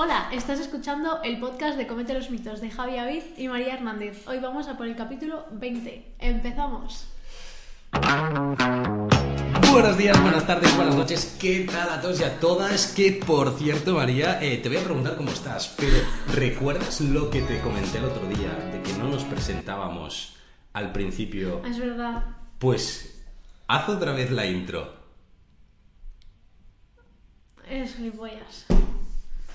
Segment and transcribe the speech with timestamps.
[0.00, 4.28] Hola, estás escuchando el podcast de Comete los mitos de Javi Avid y María Hernández.
[4.28, 6.14] Hoy vamos a por el capítulo 20.
[6.20, 7.08] Empezamos.
[9.72, 11.36] Buenos días, buenas tardes, buenas noches.
[11.40, 12.92] ¿Qué tal a todos y a todas?
[12.94, 15.96] Que por cierto, María, eh, te voy a preguntar cómo estás, pero
[16.32, 20.36] ¿recuerdas lo que te comenté el otro día de que no nos presentábamos
[20.74, 21.60] al principio?
[21.64, 22.24] Es verdad.
[22.60, 23.20] Pues
[23.66, 24.92] haz otra vez la intro.
[27.68, 28.66] Es gilipollas.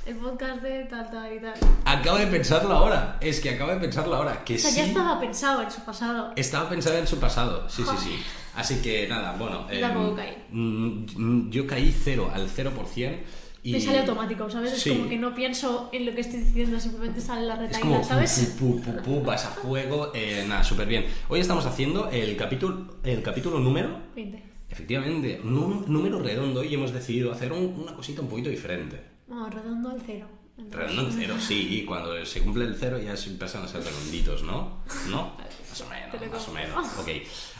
[0.05, 1.53] El podcast de tal, tal y tal.
[1.85, 3.17] Acabo de pensarlo ahora.
[3.21, 4.43] Es que acabo de pensarlo ahora.
[4.43, 4.75] Que O sea, sí.
[4.77, 6.33] ya estaba pensado en su pasado.
[6.35, 8.23] Estaba pensado en su pasado, sí, sí, sí.
[8.55, 9.65] Así que nada, bueno.
[9.71, 10.35] Yo tampoco caí.
[10.51, 13.17] mm, Yo caí cero, al 0%.
[13.65, 14.71] Y Me sale automático, ¿sabes?
[14.77, 14.89] Sí.
[14.91, 17.79] Es como que no pienso en lo que estoy diciendo, simplemente sale la Es retaíla,
[17.79, 18.55] como pu, ¿sabes?
[18.59, 20.11] pu, pu, pu, pu, vas a fuego.
[20.13, 21.05] eh, nada, súper bien.
[21.29, 24.43] Hoy estamos haciendo el capítulo, el capítulo número, 20.
[24.69, 29.12] efectivamente, número redondo y hemos decidido hacer un- una cosita un poquito diferente.
[29.33, 30.27] No, redondo al cero.
[30.57, 33.67] Entonces, Redondo en cero, sí, y cuando se cumple el cero ya se empiezan a
[33.67, 34.83] ser redonditos, ¿no?
[35.09, 35.35] ¿No?
[35.73, 36.87] Más o menos, más o menos.
[36.99, 37.07] Ok.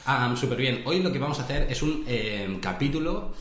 [0.05, 0.83] Ah, súper bien.
[0.85, 3.33] Hoy lo que vamos a hacer es un eh, capítulo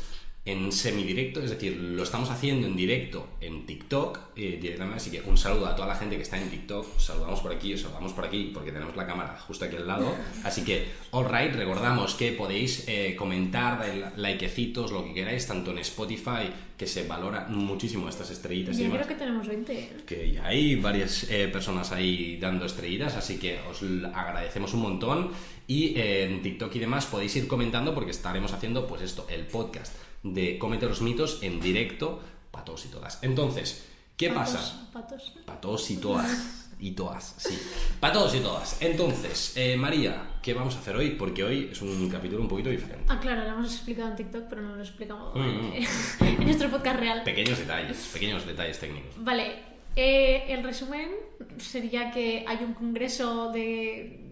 [0.45, 5.21] en semidirecto, es decir, lo estamos haciendo en directo en TikTok eh, directamente, así que
[5.21, 7.81] un saludo a toda la gente que está en TikTok, os saludamos por aquí, os
[7.81, 10.13] saludamos por aquí, porque tenemos la cámara justo aquí al lado,
[10.45, 15.79] así que, alright, recordamos que podéis eh, comentar, dar likecitos, lo que queráis, tanto en
[15.79, 16.51] Spotify,
[16.83, 19.73] que se valora muchísimo estas estrellitas y Yo demás creo que tenemos 20.
[19.73, 19.91] ¿eh?
[20.05, 25.31] que ya hay varias eh, personas ahí dando estrellitas, así que os agradecemos un montón.
[25.69, 29.47] Y eh, en TikTok y demás podéis ir comentando porque estaremos haciendo, pues esto, el
[29.47, 32.21] podcast de Cómete los mitos en directo
[32.51, 33.19] para todos y todas.
[33.23, 34.91] Entonces, ¿qué Patos, pasa?
[34.93, 35.33] Patos.
[35.47, 36.59] Para todos y todas.
[36.79, 37.57] Y todas, sí.
[38.01, 38.77] Para todos y todas.
[38.83, 41.11] Entonces, eh, María, ¿qué vamos a hacer hoy?
[41.11, 43.05] Porque hoy es un capítulo un poquito diferente.
[43.09, 45.73] Ah, claro, lo hemos explicado en TikTok, pero no lo explicamos Mm.
[45.75, 45.87] eh,
[46.21, 47.23] en nuestro podcast real.
[47.23, 49.13] Pequeños detalles, pequeños detalles técnicos.
[49.19, 49.53] Vale,
[49.95, 51.09] eh, el resumen
[51.59, 54.19] sería que hay un congreso de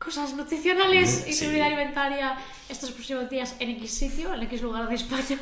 [0.00, 1.40] cosas nutricionales y Sí.
[1.40, 2.34] seguridad alimentaria
[2.70, 5.38] estos próximos días en X sitio, en X lugar de España.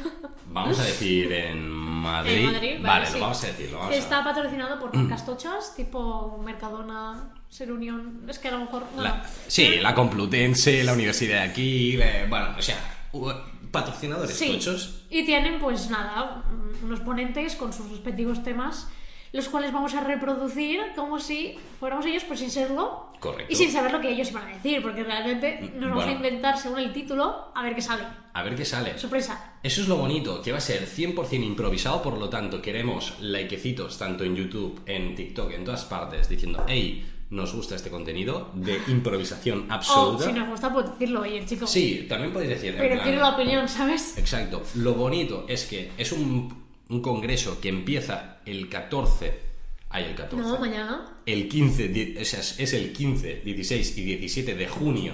[0.47, 2.39] Vamos a decir en Madrid.
[2.39, 3.13] En Madrid, vale, sí.
[3.15, 7.33] lo vamos a decir, lo vamos Que a está patrocinado por marcas tochas, tipo Mercadona,
[7.49, 8.23] Ser Unión.
[8.29, 8.85] Es que a lo mejor.
[8.97, 12.77] bueno, La- sí, la Complutense, la Universidad de aquí, la- bueno, o sea,
[13.71, 14.53] patrocinadores Sí.
[14.55, 15.03] tochos.
[15.09, 18.89] Y tienen, pues nada, mm, unos ponentes con sus respectivos temas,
[19.33, 23.09] los cuales vamos a reproducir como si fuéramos ellos, pues sin serlo.
[23.21, 23.53] Correcto.
[23.53, 26.57] Y sin saber lo que ellos iban a decir, porque realmente nos vamos a inventar
[26.57, 28.05] según el título a ver qué sale.
[28.33, 28.97] A ver qué sale.
[28.97, 29.55] Sorpresa.
[29.63, 33.99] Eso es lo bonito, que va a ser 100% improvisado, por lo tanto queremos likecitos
[33.99, 38.81] tanto en YouTube, en TikTok, en todas partes, diciendo, hey, nos gusta este contenido de
[38.89, 40.25] improvisación absoluta.
[40.25, 41.67] si nos gusta, pues decirlo, oye, chico.
[41.67, 44.17] Sí, también podéis decir, Pero quiero la opinión, ¿sabes?
[44.17, 44.63] Exacto.
[44.77, 49.39] Lo bonito es que es un, un congreso que empieza el 14.
[49.91, 50.37] Ay, el 14.
[50.49, 51.19] No, mañana.
[51.27, 55.13] El 15, di- o sea, es el 15, 16 y 17 de junio.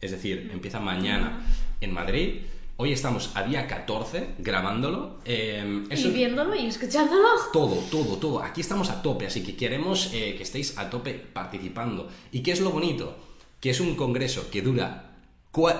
[0.00, 1.42] Es decir, empieza mañana
[1.80, 2.36] en Madrid.
[2.78, 5.20] Hoy estamos a día 14 grabándolo.
[5.26, 7.28] Eh, eso- Y viéndolo y escuchándolo.
[7.52, 8.42] todo, todo, todo.
[8.42, 12.08] Aquí estamos a tope, así que queremos eh, que estéis a tope participando.
[12.32, 13.18] ¿Y qué es lo bonito?
[13.60, 15.12] Que es un congreso que dura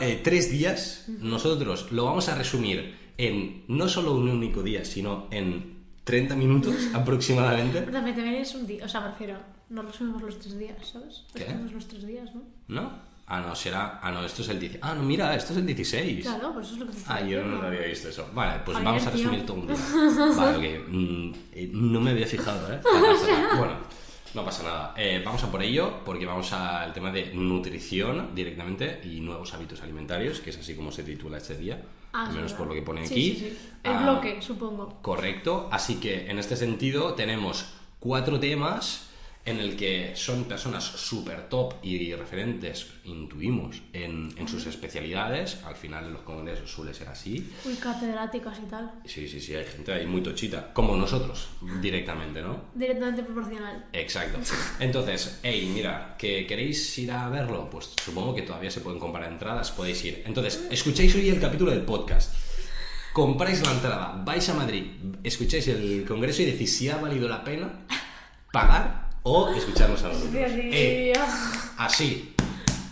[0.02, 1.06] eh, tres días.
[1.08, 6.74] Nosotros lo vamos a resumir en no solo un único día, sino en 30 minutos
[6.94, 7.80] aproximadamente.
[7.80, 9.36] Pero también, también es un día, o sea, me refiero,
[9.68, 11.24] no resumimos los tres días, ¿sabes?
[11.34, 12.42] Resumimos los tres días, ¿no?
[12.68, 13.10] ¿No?
[13.32, 14.00] Ah, no, será...
[14.02, 14.78] Ah, no, esto es el 10.
[14.82, 16.24] Ah, no, mira, esto es el 16.
[16.24, 18.28] Claro, pues eso es lo que te Ah, yo no había visto eso.
[18.34, 19.18] Vale, pues Javier, vamos a tío.
[19.28, 19.76] resumir todo un día.
[20.36, 20.88] Vale, ok.
[20.88, 22.80] mm, eh, no me había fijado, ¿eh?
[23.56, 23.74] Bueno,
[24.34, 24.94] no pasa nada.
[24.96, 29.82] Eh, vamos a por ello, porque vamos al tema de nutrición directamente y nuevos hábitos
[29.82, 31.82] alimentarios, que es así como se titula este día.
[32.12, 32.56] Ah, al menos verdad.
[32.58, 33.30] por lo que pone Sí, aquí.
[33.34, 33.68] sí, sí.
[33.84, 34.98] El Ah, bloque, supongo.
[35.02, 35.68] Correcto.
[35.70, 37.66] Así que en este sentido tenemos
[38.00, 39.09] cuatro temas
[39.44, 45.58] en el que son personas súper top y referentes, intuimos, en, en sus especialidades.
[45.64, 47.50] Al final en los congresos suele ser así.
[47.64, 48.92] Uy, catedráticas y tal.
[49.06, 51.48] Sí, sí, sí, hay gente ahí muy tochita, como nosotros,
[51.80, 52.64] directamente, ¿no?
[52.74, 53.86] Directamente proporcional.
[53.92, 54.38] Exacto.
[54.78, 57.68] Entonces, hey, mira, ¿que queréis ir a verlo?
[57.70, 60.22] Pues supongo que todavía se pueden comprar entradas, podéis ir.
[60.26, 62.34] Entonces, escucháis hoy el capítulo del podcast.
[63.12, 64.84] Compráis la entrada, vais a Madrid,
[65.24, 67.86] escucháis el congreso y decís si ha valido la pena
[68.52, 70.34] pagar o escucharnos a nosotros.
[70.34, 71.12] Eh,
[71.76, 72.34] así,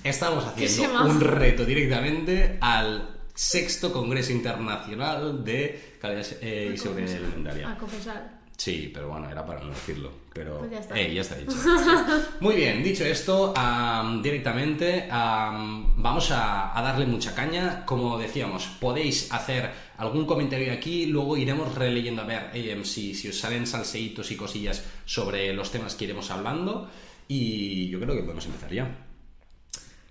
[0.04, 7.72] estamos haciendo un reto directamente al sexto Congreso Internacional de Calidad eh, y Seguridad Alimentaria.
[7.72, 8.37] A confesar.
[8.60, 10.10] Sí, pero bueno, era para no decirlo.
[10.34, 10.98] Pero Pues ya está.
[10.98, 11.52] Eh, ya está dicho.
[11.52, 11.68] Sí.
[12.40, 17.86] Muy bien, dicho esto, am, directamente am, vamos a, a darle mucha caña.
[17.86, 23.28] Como decíamos, podéis hacer algún comentario aquí, luego iremos releyendo a ver em, si, si
[23.28, 26.90] os salen salseitos y cosillas sobre los temas que iremos hablando.
[27.28, 28.90] Y yo creo que podemos empezar ya.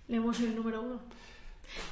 [0.07, 1.01] Leemos el número uno.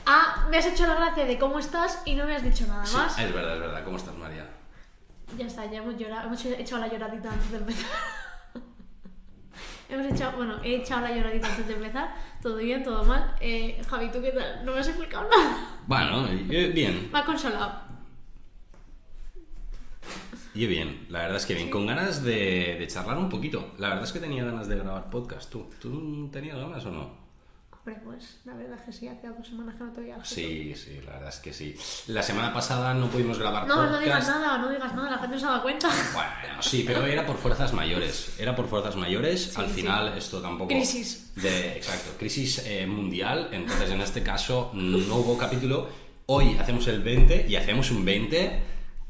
[0.06, 2.86] Ah, me has hecho la gracia de cómo estás y no me has dicho nada
[2.86, 3.19] Sí, más.
[3.19, 3.84] es verdad, es verdad.
[3.84, 4.48] ¿Cómo estás, María?
[5.38, 7.89] Ya está, ya hemos llorado, hemos echado la lloradita antes de empezar.
[9.89, 12.16] hemos echado, bueno, he echado la lloradita antes de empezar.
[12.42, 13.36] Todo bien, todo mal.
[13.42, 14.66] Eh, Javi, ¿tú qué tal?
[14.66, 15.80] No me has explicado nada.
[15.88, 17.10] Bueno, eh, bien.
[17.12, 17.86] Me ha consolado.
[20.54, 21.69] Yo bien, la verdad es que bien.
[21.69, 23.74] Con ganas de, de charlar un poquito.
[23.78, 25.51] La verdad es que tenía ganas de grabar podcast.
[25.51, 27.25] ¿Tú, ¿tú tenías ganas o no?
[27.88, 30.18] Hombre, pues la verdad es que sí, hace dos semanas que no te veía.
[30.26, 31.76] Sí, sí, la verdad es que sí.
[32.08, 33.92] La semana pasada no pudimos grabar No, podcast.
[33.92, 35.90] no digas nada, no digas nada, la gente no se ha dado cuenta.
[36.14, 38.40] Bueno, sí, pero era por fuerzas mayores.
[38.40, 39.56] Era por fuerzas mayores.
[39.56, 39.74] Al sí.
[39.74, 40.70] final, esto tampoco.
[40.70, 41.32] Crisis.
[41.36, 43.50] De, exacto, crisis eh, mundial.
[43.52, 45.88] Entonces, en este caso, no hubo capítulo.
[46.26, 48.64] Hoy hacemos el 20 y hacemos un 20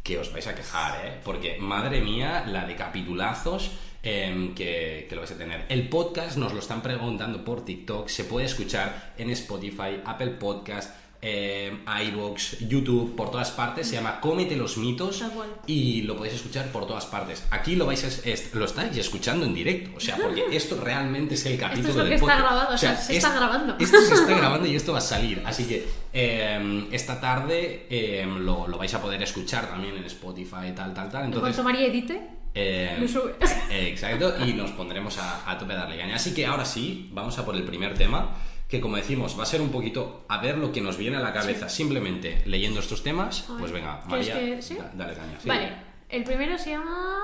[0.04, 1.21] que os vais a quejar, ¿eh?
[1.24, 3.71] Porque, madre mía, la de capitulazos.
[4.06, 5.66] Em, que, que lo vais a tener.
[5.68, 10.96] El podcast nos lo están preguntando por TikTok, se puede escuchar en Spotify, Apple Podcast,
[11.28, 11.75] eh,
[12.10, 15.24] iVoox, YouTube, por todas partes, se llama Cómete los mitos
[15.66, 17.44] y lo podéis escuchar por todas partes.
[17.50, 21.34] Aquí lo vais a, es- lo estáis escuchando en directo, o sea, porque esto realmente
[21.34, 22.42] es el capítulo es lo del que está podcast.
[22.48, 23.75] grabado, o sea, se está grabando.
[23.80, 28.28] Esto se está grabando y esto va a salir, así que eh, esta tarde eh,
[28.28, 31.22] lo, lo vais a poder escuchar también en Spotify, tal, tal, tal.
[31.22, 32.22] En Entonces, cuanto María edite,
[32.56, 33.36] eh, sube.
[33.69, 36.16] eh, Exacto, y nos pondremos a, a tope a darle caña.
[36.16, 38.36] Así que ahora sí, vamos a por el primer tema,
[38.68, 41.19] que como decimos, va a ser un poquito a ver lo que nos viene a
[41.19, 43.46] la cabeza simplemente leyendo estos temas.
[43.60, 44.75] Pues venga, ¿quieres María, que- sí?
[44.75, 45.40] da- dale caña.
[45.42, 45.48] sí.
[45.48, 45.74] Vale,
[46.10, 47.19] el primero se llama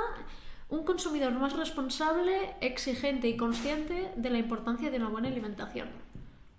[0.69, 5.89] Un consumidor más responsable, exigente y consciente de la importancia de una buena alimentación.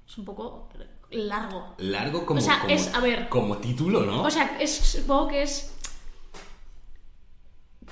[0.06, 0.68] Es un poco
[1.10, 1.74] largo.
[1.78, 3.28] Largo como, O sea, como- es- a ver.
[3.30, 4.22] como título, ¿no?
[4.24, 5.74] O sea, es, supongo que es.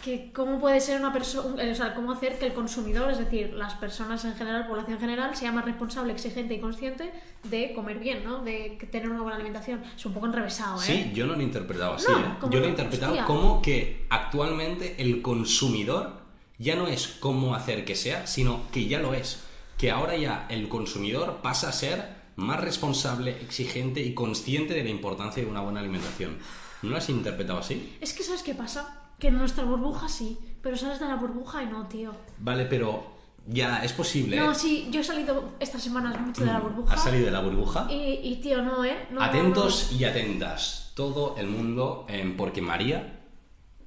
[0.03, 1.63] Que cómo puede ser una persona.
[1.71, 5.01] O sea, cómo hacer que el consumidor, es decir, las personas en general, población en
[5.01, 7.13] general, sea más responsable, exigente y consciente
[7.45, 8.43] de comer bien, ¿no?
[8.43, 9.83] De tener una buena alimentación.
[9.97, 10.87] Es un poco enrevesado, ¿eh?
[10.87, 12.07] Sí, yo no lo he interpretado así.
[12.11, 12.51] No, ¿eh?
[12.51, 13.27] Yo lo he interpretado hostia.
[13.27, 16.21] como que actualmente el consumidor
[16.59, 19.45] ya no es cómo hacer que sea, sino que ya lo es.
[19.79, 24.91] Que ahora ya el consumidor pasa a ser más responsable, exigente y consciente de la
[24.91, 26.39] importancia de una buena alimentación.
[26.83, 27.97] ¿No lo has interpretado así?
[28.01, 29.00] Es que, ¿sabes qué pasa?
[29.21, 32.13] Que en nuestra burbuja sí, pero sales de la burbuja y no, tío.
[32.39, 33.05] Vale, pero
[33.47, 34.37] ya es posible.
[34.37, 34.55] No, ¿eh?
[34.55, 36.95] sí, yo he salido estas semanas mucho de la burbuja.
[36.95, 37.87] ¿Has salido de la burbuja?
[37.91, 39.07] Y, y, tío, no, ¿eh?
[39.11, 42.07] No, Atentos y atentas, todo el mundo,
[42.37, 43.21] porque María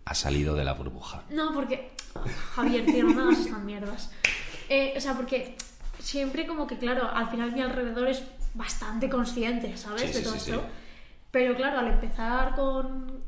[0.06, 1.24] ha salido de la burbuja.
[1.30, 1.92] No, porque.
[2.54, 4.12] Javier, tío, no hagas estas mierdas.
[4.70, 5.56] Eh, o sea, porque
[6.00, 10.02] siempre, como que, claro, al final mi alrededor es bastante consciente, ¿sabes?
[10.02, 10.62] Sí, de sí, todo sí, esto.
[10.62, 10.68] sí.
[11.32, 13.24] Pero claro, al empezar con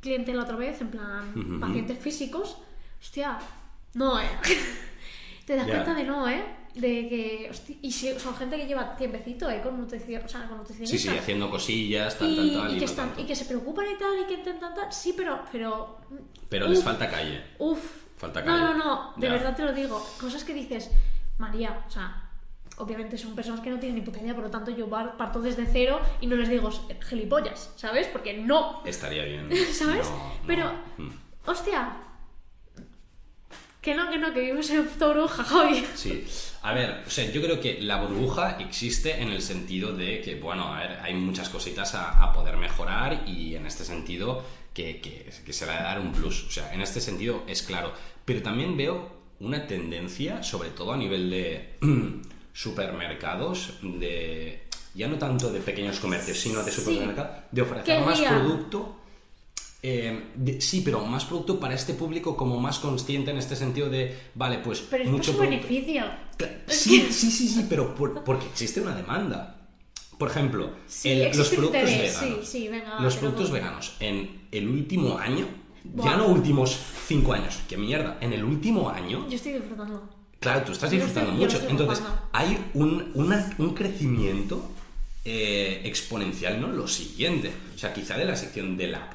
[0.00, 2.58] clientela otra vez, en plan, pacientes físicos,
[3.00, 3.38] hostia,
[3.94, 4.28] no, ¿eh?
[5.46, 6.44] Te das cuenta de no, ¿eh?
[6.74, 7.48] De que.
[7.50, 9.60] hostia, y si, son gente que lleva tiempecito, ¿eh?
[9.62, 10.98] Con nutrición, o sea, con nutricionista.
[10.98, 12.70] Sí, sí, haciendo cosillas, tal, y, tal, tal.
[12.72, 14.92] y y que no están, y que se preocupan y tal, y que intentan tal.
[14.92, 15.44] Sí, pero.
[15.50, 16.00] Pero,
[16.48, 17.42] Pero les falta calle.
[17.58, 17.78] Uf.
[18.16, 18.60] Falta no, calle.
[18.62, 19.32] no, no, de Ya.
[19.32, 20.04] verdad te lo digo.
[20.20, 20.90] Cosas que dices,
[21.38, 22.25] María, o sea,
[22.78, 25.40] obviamente son personas que no tienen ni puta idea, por lo tanto yo par- parto
[25.40, 26.70] desde cero y no les digo
[27.08, 28.06] gilipollas, ¿sabes?
[28.08, 29.48] Porque no, Estaría bien.
[29.72, 30.08] ¿sabes?
[30.10, 30.32] No, no.
[30.46, 30.70] Pero,
[31.46, 31.96] hostia,
[33.80, 35.86] que no, que no, que vivimos en puta burbuja, Javi.
[35.94, 36.26] Sí.
[36.62, 40.34] A ver, o sea, yo creo que la burbuja existe en el sentido de que,
[40.40, 44.42] bueno, a ver, hay muchas cositas a, a poder mejorar y en este sentido
[44.74, 46.44] que, que, que se le ha de dar un plus.
[46.48, 47.92] O sea, en este sentido es claro.
[48.24, 49.08] Pero también veo
[49.38, 51.76] una tendencia, sobre todo a nivel de
[52.56, 54.62] supermercados, de
[54.94, 56.80] ya no tanto de pequeños comercios, sino de Sí.
[56.80, 58.96] supermercados, de ofrecer más producto
[59.82, 63.88] eh, de- sí, pero más producto para este público como más consciente en este sentido
[63.88, 66.02] de, vale, pues Pero es mucho beneficio.
[66.66, 69.68] Sí, sí, sí, sí, pero por- porque existe una demanda.
[70.18, 72.48] Por ejemplo, Sí, el- los productos interés, veganos.
[72.48, 75.46] sí, sí, venga, los productos veganos en el último año,
[75.94, 80.08] ya no últimos cinco años, qué mierda, en el último año, Yo estoy disfrutando.
[80.40, 81.68] Claro, tú estás disfrutando estoy- mucho.
[81.70, 84.70] Entonces, hay un, una- un crecimiento
[85.24, 86.68] eh, exponencial, ¿no?
[86.68, 87.52] Lo siguiente.
[87.74, 89.10] O sea, quizá de la sección de la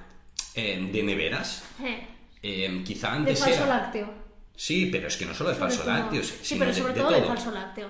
[0.56, 2.08] eh, de neveras, Eh,
[2.44, 3.66] eh, quizá de antes falso era...
[3.68, 4.14] lácteo.
[4.56, 5.92] Sí, pero es que no solo de falso todo.
[5.94, 7.28] lácteos, Sí, pero de- sobre de todo de todo.
[7.30, 7.90] falso lácteo.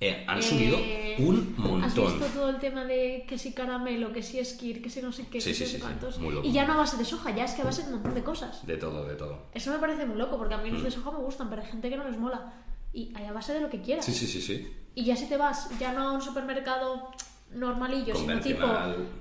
[0.00, 0.78] Eh, han Eh, subido
[1.18, 2.18] un ¿Has montón.
[2.18, 5.26] visto todo el tema de que si caramelo, que si esquir, que si no sé
[5.30, 6.18] qué, Sí, que sí, sí, cuántos?
[6.42, 8.14] Y ya no a base de soja, ya es que a base de un montón
[8.14, 8.66] de cosas.
[8.66, 9.46] De todo, de todo.
[9.52, 10.84] Eso me parece muy loco, porque a mí los Mm.
[10.84, 12.52] de soja me gustan, pero hay gente que no les mola.
[12.92, 14.04] Y hay a base de lo que quieras.
[14.06, 14.72] Sí, sí, sí, sí.
[14.94, 17.10] Y ya si te vas, ya no a un supermercado
[17.52, 18.66] normalillo, sino tipo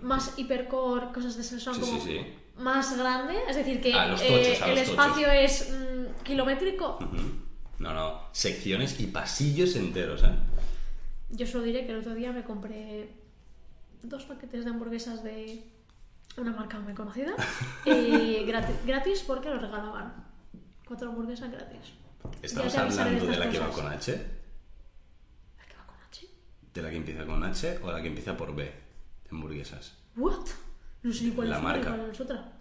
[0.01, 2.00] más hipercore, cosas de esas son Sí, como
[2.63, 3.93] más grande, es decir, que eh,
[4.27, 6.98] tochos, a el espacio es mm, kilométrico.
[7.01, 7.31] Ujú.
[7.79, 8.21] No, no.
[8.33, 10.29] Secciones y pasillos enteros, ¿eh?
[11.31, 13.13] Yo solo diré que el otro día me compré
[14.01, 15.63] dos paquetes de hamburguesas de
[16.38, 17.33] una marca muy conocida
[17.86, 20.25] y gratis, gratis porque lo regalaban.
[20.88, 21.93] Cuatro hamburguesas gratis.
[22.41, 24.12] Estamos de hablando de estas la que va con H,
[25.57, 26.27] ¿La que va con H?
[26.74, 28.63] de la que empieza con H o la que empieza por B.
[28.63, 29.98] de Hamburguesas.
[30.17, 30.48] ¿What?
[31.03, 31.91] No sé ni cuál La es marca.
[31.91, 32.53] ni cuál es otra.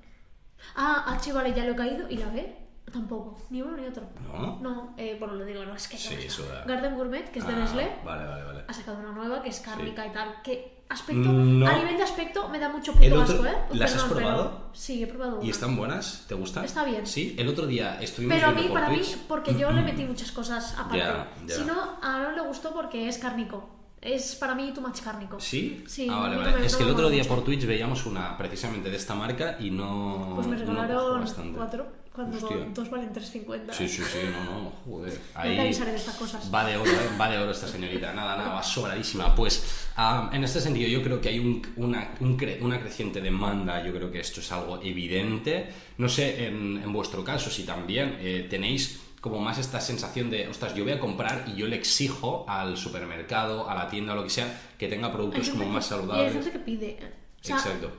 [0.77, 2.09] Ah, H, vale, ya lo he caído.
[2.11, 2.68] ¿Y la B?
[2.93, 3.39] Tampoco.
[3.51, 4.05] Ni uno ni otro.
[4.33, 4.59] ¿No?
[4.61, 6.65] No, eh, bueno, lo digo, no es que Sí, no eso da.
[6.65, 8.65] Garden Gourmet, que es de Ah, Nestlé, Vale, vale, vale.
[8.67, 10.09] ha sacado una nueva que es cárnica Sí.
[10.11, 10.43] y tal.
[10.43, 11.67] Que aspecto, No.
[11.67, 13.57] a nivel de aspecto me da mucho puto asco, ¿eh?
[13.73, 14.71] ¿las has pero- probado?
[14.73, 15.43] Sí, he probado.
[15.43, 16.25] ¿Y están buenas?
[16.29, 16.65] ¿Te gustan?
[16.65, 17.07] Está bien.
[17.07, 20.33] Sí, el otro día estuvimos Pero a mí, para mí, porque yo le metí muchas
[20.33, 20.99] cosas aparte.
[20.99, 21.29] Ya.
[21.47, 23.69] Si no, a Aaron le gustó porque es cárnico.
[24.01, 25.41] Es para mí too much cárnico.
[25.41, 25.85] ¿Sí?
[25.89, 26.67] Sí, Ah, vale, no vale.
[26.67, 27.35] es no que el otro día mucho.
[27.35, 30.33] por Twitch veíamos una precisamente de esta marca y no.
[30.37, 31.25] Pues me no regalaron
[31.57, 32.57] cuatro, cuando Hostia.
[32.73, 33.73] dos valen 3.50.
[33.73, 35.21] Sí, sí, sí, no, no, joder.
[35.35, 36.49] Ya te avisaré de estas cosas.
[36.55, 37.09] Va de oro, ¿eh?
[37.21, 38.13] va de oro esta señorita.
[38.13, 39.35] Nada, nada, va sobradísima.
[39.35, 43.21] Pues ah, en este sentido yo creo que hay un- una, un cre- una creciente
[43.21, 45.69] demanda, yo creo que esto es algo evidente.
[45.99, 50.49] No sé, en, en vuestro caso, si también eh, tenéis como más esta sensación de,
[50.49, 54.17] ostras, yo voy a comprar y yo le exijo al supermercado, a la tienda o
[54.17, 56.33] lo que sea, que tenga productos como que- más Y hay saludables.
[56.35, 56.99] gente que pide.
[57.41, 57.93] O sea, Exacto.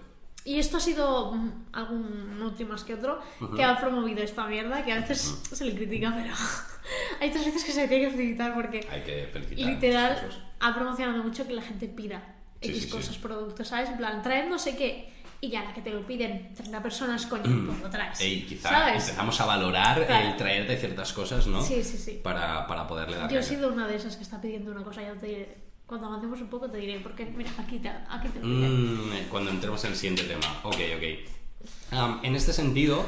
[0.45, 3.19] Y esto ha sido mm, algún no más que otro
[3.55, 6.33] que ha promovido esta mierda, que a veces se le critica, pero
[7.19, 9.69] hay otras veces que se le tiene que felicitar porque Hay que felicitar.
[9.73, 10.29] literal
[10.61, 12.89] ha promocionado mucho que la gente pida X sí, sí.
[12.89, 13.89] cosas, productos, ¿sabes?
[13.89, 15.13] En plan, traed no sé qué.
[15.41, 18.19] Y ya la que te lo piden 30 personas, coño, pues lo traes.
[18.19, 19.03] Ey, quizá ¿Sabes?
[19.03, 20.29] empezamos a valorar Claro.
[20.29, 21.61] el traerte ciertas cosas, ¿no?
[21.63, 22.19] Sí, sí, sí.
[22.21, 25.01] Para, para poderle dar Yo he sido una de esas que está pidiendo una cosa,
[25.01, 25.57] ya te diré.
[25.85, 29.07] Cuando avancemos un poco te diré, porque mira, aquí te, aquí te lo piden.
[29.09, 30.59] Mm, cuando entremos en el siguiente tema.
[30.63, 32.23] Ok, ok.
[32.23, 33.05] En este sentido,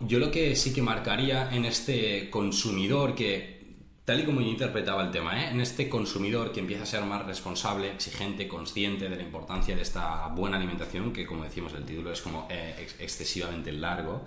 [0.00, 3.53] yo lo que sí que marcaría en este consumidor que,
[4.04, 5.48] tal y como yo interpretaba el tema, ¿eh?
[5.50, 9.82] en este consumidor que empieza a ser más responsable, exigente, consciente de la importancia de
[9.82, 14.22] esta buena alimentación, que como decimos el título es como eh, ex- excesivamente largo,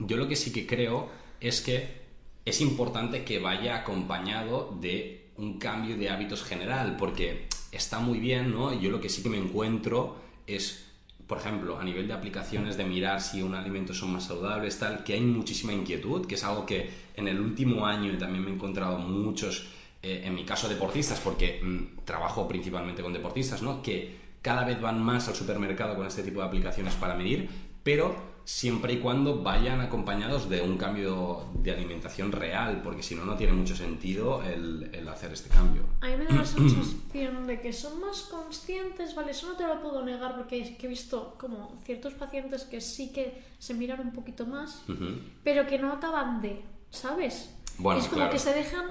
[0.00, 2.06] yo lo que sí que creo es que
[2.44, 8.52] es importante que vaya acompañado de un cambio de hábitos general, porque está muy bien,
[8.52, 8.72] ¿no?
[8.80, 10.85] Yo lo que sí que me encuentro es,
[11.26, 15.02] por ejemplo, a nivel de aplicaciones de mirar si un alimento son más saludables, tal,
[15.02, 18.54] que hay muchísima inquietud, que es algo que en el último año también me he
[18.54, 19.66] encontrado muchos,
[20.02, 23.82] eh, en mi caso deportistas, porque mm, trabajo principalmente con deportistas, ¿no?
[23.82, 27.48] Que cada vez van más al supermercado con este tipo de aplicaciones para medir,
[27.82, 33.24] pero siempre y cuando vayan acompañados de un cambio de alimentación real, porque si no,
[33.24, 35.82] no tiene mucho sentido el, el hacer este cambio.
[36.00, 39.66] A mí me da la sensación de que son más conscientes, vale, eso no te
[39.66, 43.74] lo puedo negar porque es que he visto como ciertos pacientes que sí que se
[43.74, 45.18] miran un poquito más, Ujú.
[45.42, 47.52] pero que no acaban de, ¿sabes?
[47.78, 48.30] Bueno, es como claro.
[48.32, 48.84] que se dejan,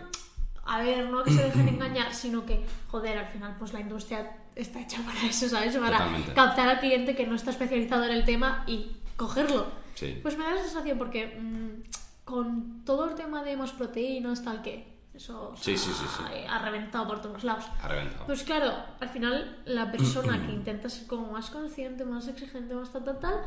[0.65, 4.35] a ver, no que se dejen engañar, sino que, joder, al final pues la industria
[4.53, 5.77] está hecha para eso, ¿sabes?
[5.77, 6.33] Para Totalmente.
[6.33, 9.65] captar al cliente que no está especializado en el tema y cogerlo.
[9.95, 10.19] Sí.
[10.21, 14.61] Pues me da la sensación porque mm, con todo el tema de más proteínas, tal
[14.61, 16.23] que eso o Sí, sea, sí, sí, sí.
[16.49, 17.65] ha reventado por todos lados.
[17.81, 18.25] Ha reventado.
[18.25, 22.91] Pues claro, al final la persona que intenta ser como más consciente, más exigente, más
[22.91, 23.41] tal, tal, tal,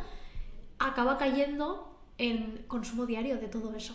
[0.78, 3.94] acaba cayendo en consumo diario de todo eso.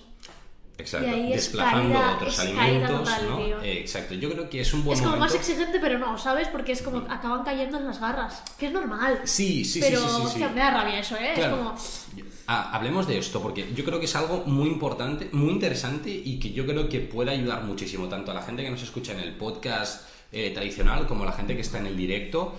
[0.77, 1.07] Exacto.
[1.07, 3.61] y ahí es Desplazando caída- otros alimentos, total, ¿no?
[3.61, 4.13] Eh, exacto.
[4.15, 5.33] Yo creo que es un buen es como momento.
[5.35, 6.47] más exigente, pero no, ¿sabes?
[6.47, 9.21] Porque es como acaban cayendo en las garras, que es normal.
[9.23, 10.27] Sí, sí, pero sí, sí, sí, sí.
[10.27, 11.31] hostia, me da rabia eso, ¿eh?
[11.35, 11.75] Claro.
[11.75, 12.23] Es como...
[12.47, 16.39] Ah, hablemos de esto, porque yo creo que es algo muy importante, muy interesante y
[16.39, 19.19] que yo creo que puede ayudar muchísimo tanto a la gente que nos escucha en
[19.19, 22.55] el podcast eh, tradicional como a la gente que está en el directo.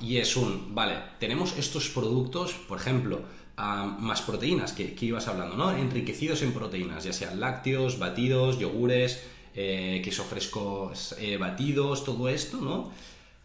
[0.00, 3.22] y es un, vale, tenemos estos productos, por ejemplo,
[3.56, 5.70] más proteínas, que, que ibas hablando, ¿no?
[5.72, 9.22] Enriquecidos en proteínas, ya sean lácteos, batidos, yogures,
[9.54, 12.90] eh, queso frescos eh, batidos, todo esto, ¿no?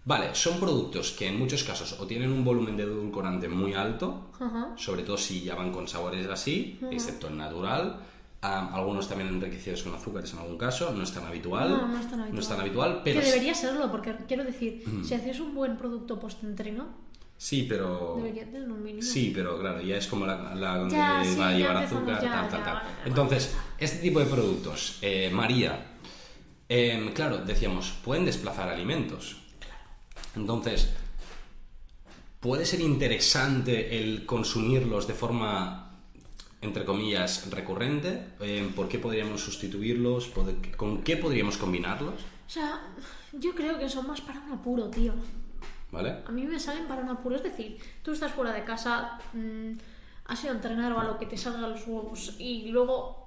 [0.06, 4.30] Vale, son productos que en muchos casos o tienen un volumen de edulcorante muy alto,
[4.76, 8.02] sobre todo si ya van con sabores así, excepto el natural.
[8.42, 11.72] Am, algunos también enriquecidos con azúcares en algún caso, no es tan habitual.
[11.72, 12.36] No, no es tan habitual.
[12.36, 15.76] No es tan habitual, pero que debería serlo, porque quiero decir, si haces un buen
[15.78, 16.90] producto post-entreno,
[17.38, 19.02] sí, pero debería tener un mínimo.
[19.02, 22.22] sí, pero claro, ya es como la, la donde Ya, sí, va a llevar azúcar,
[22.24, 22.82] ya, tal, tal, tal.
[23.06, 25.92] Entonces, este tipo de productos, eh, María,
[26.68, 29.38] Em, claro, decíamos, pueden desplazar alimentos.
[30.36, 30.90] Entonces,
[32.40, 35.92] puede ser interesante el consumirlos de forma,
[36.62, 38.30] entre comillas, recurrente.
[38.40, 40.34] Em, ¿Por qué podríamos sustituirlos?
[40.34, 42.16] ¿Pod- ¿Con qué podríamos combinarlos?
[42.48, 42.82] O sea,
[43.34, 45.14] yo creo que son más para un apuro, tío.
[45.96, 46.18] ¿Vale?
[46.28, 47.36] A mí me salen para un apuro.
[47.38, 49.72] Es decir, tú estás fuera de casa, mm,
[50.28, 53.24] has ido a entrenar o a lo que te salga los huevos y luego.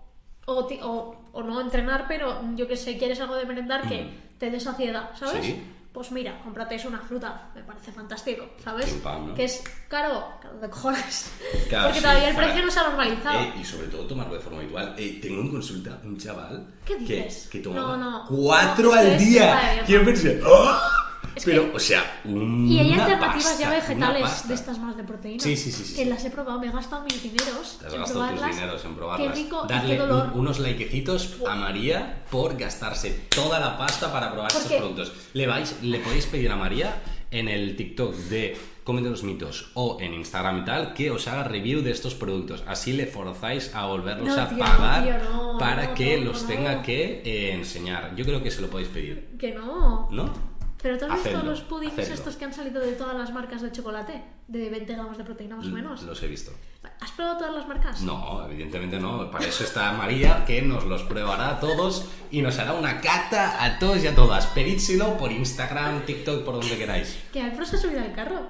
[0.51, 4.09] O, ti- o, o no entrenar, pero yo que sé, quieres algo de merendar que
[4.39, 5.45] te dé saciedad, ¿sabes?
[5.45, 5.63] Sí.
[5.93, 8.87] Pues mira, cómprate eso, una fruta, me parece fantástico, ¿sabes?
[9.03, 9.35] Pan, ¿no?
[9.35, 11.33] Que es caro, caro de cojones.
[11.69, 13.41] Claro, Porque sí, todavía el para- precio no se ha normalizado.
[13.41, 14.95] Eh, y sobre todo tomarlo de forma habitual.
[14.97, 17.49] Eh, tengo en consulta un chaval ¿Qué que, dices?
[17.53, 18.25] que tomaba No, no.
[18.27, 19.83] cuatro que al día.
[19.87, 21.18] Quiero pensar, ¡ah!
[21.39, 25.05] Es Pero, que- o sea, una Y hay alternativas ya vegetales de estas más de
[25.05, 25.43] proteína.
[25.43, 26.09] Sí, sí, sí, sí, Que sí.
[26.11, 28.95] las he probado, me he gastado mis dineros Te has en gastado tus dineros en
[28.97, 29.29] probarlas.
[29.29, 30.31] Qué rico Darle qué dolor.
[30.35, 35.13] un- unos likecitos a María por gastarse toda la pasta para probar estos productos.
[35.33, 39.99] Le, vais, le podéis pedir a María en el TikTok de Cómete los mitos o
[40.01, 42.65] en Instagram y tal que os haga review de estos productos.
[42.67, 46.17] Así le forzáis a volverlos No, a tío, pagar no, tío, no, para no, que
[46.17, 48.17] los tenga que eh, enseñar.
[48.17, 50.09] Yo creo que se lo podéis pedir, Que no.
[50.11, 50.33] ¿no?
[50.81, 53.73] Pero ¿tú has visto los puddings estos que han salido de todas las marcas de
[53.73, 54.23] chocolate?
[54.47, 56.03] De 20 gramos de proteína más o menos.
[56.03, 56.53] Los he visto.
[57.01, 58.03] ¿Has probado todas las marcas?
[58.03, 59.31] No, evidentemente no.
[59.31, 63.65] Para eso está María, que nos los pruebará a todos y nos hará una cata
[63.65, 64.47] a todos y a todas.
[64.49, 67.19] Pedídselo por Instagram, TikTok, por donde queráis.
[67.33, 68.49] Que Alfred se ha subido al carro.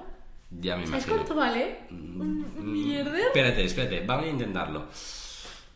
[0.51, 1.15] Ya me ¿Sabes imagino.
[1.15, 1.79] cuánto vale?
[1.91, 3.21] Un un mierder.
[3.27, 4.87] Espérate, espérate, vamos a intentarlo.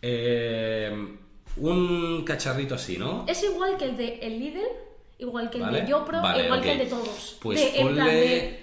[0.01, 1.17] Eh,
[1.57, 3.25] un cacharrito así, ¿no?
[3.27, 4.61] Es igual que el de el Lidl,
[5.19, 5.81] igual que el ¿Vale?
[5.81, 6.65] de Yopro, Vale, igual ok.
[6.65, 7.37] que el de todos.
[7.41, 8.61] Pues De- en plan ponle de-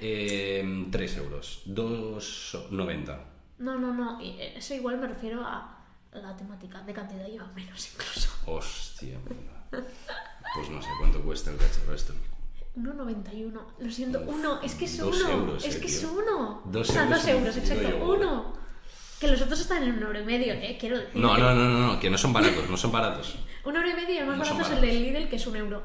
[0.60, 3.18] eh, 3 euros, 2,90.
[3.58, 4.18] No, no, no.
[4.20, 5.76] Eso igual me refiero a
[6.12, 6.80] la temática.
[6.82, 8.30] De cantidad lleva menos incluso.
[8.46, 9.84] Hostia, puta.
[10.54, 12.12] Pues no sé cuánto cuesta el cacharro esto.
[12.76, 13.60] 1,91.
[13.78, 14.60] Lo siento, uno.
[14.62, 15.30] Es que es Dos uno.
[15.30, 16.12] euros, es eh, que es tío.
[16.12, 16.62] uno.
[16.66, 17.98] Dos o sea, euros dos un euros, puto exacto.
[17.98, 18.18] yogur.
[18.18, 18.60] Uno.
[19.20, 20.78] Que los otros están en un euro y medio, ¿eh?
[20.80, 21.20] Quiero decir.
[21.20, 23.36] No, no, no, no, no, que no son baratos, no son baratos.
[23.64, 25.56] Un euro y medio el más No barato es el del Lidl, que es un
[25.56, 25.82] euro.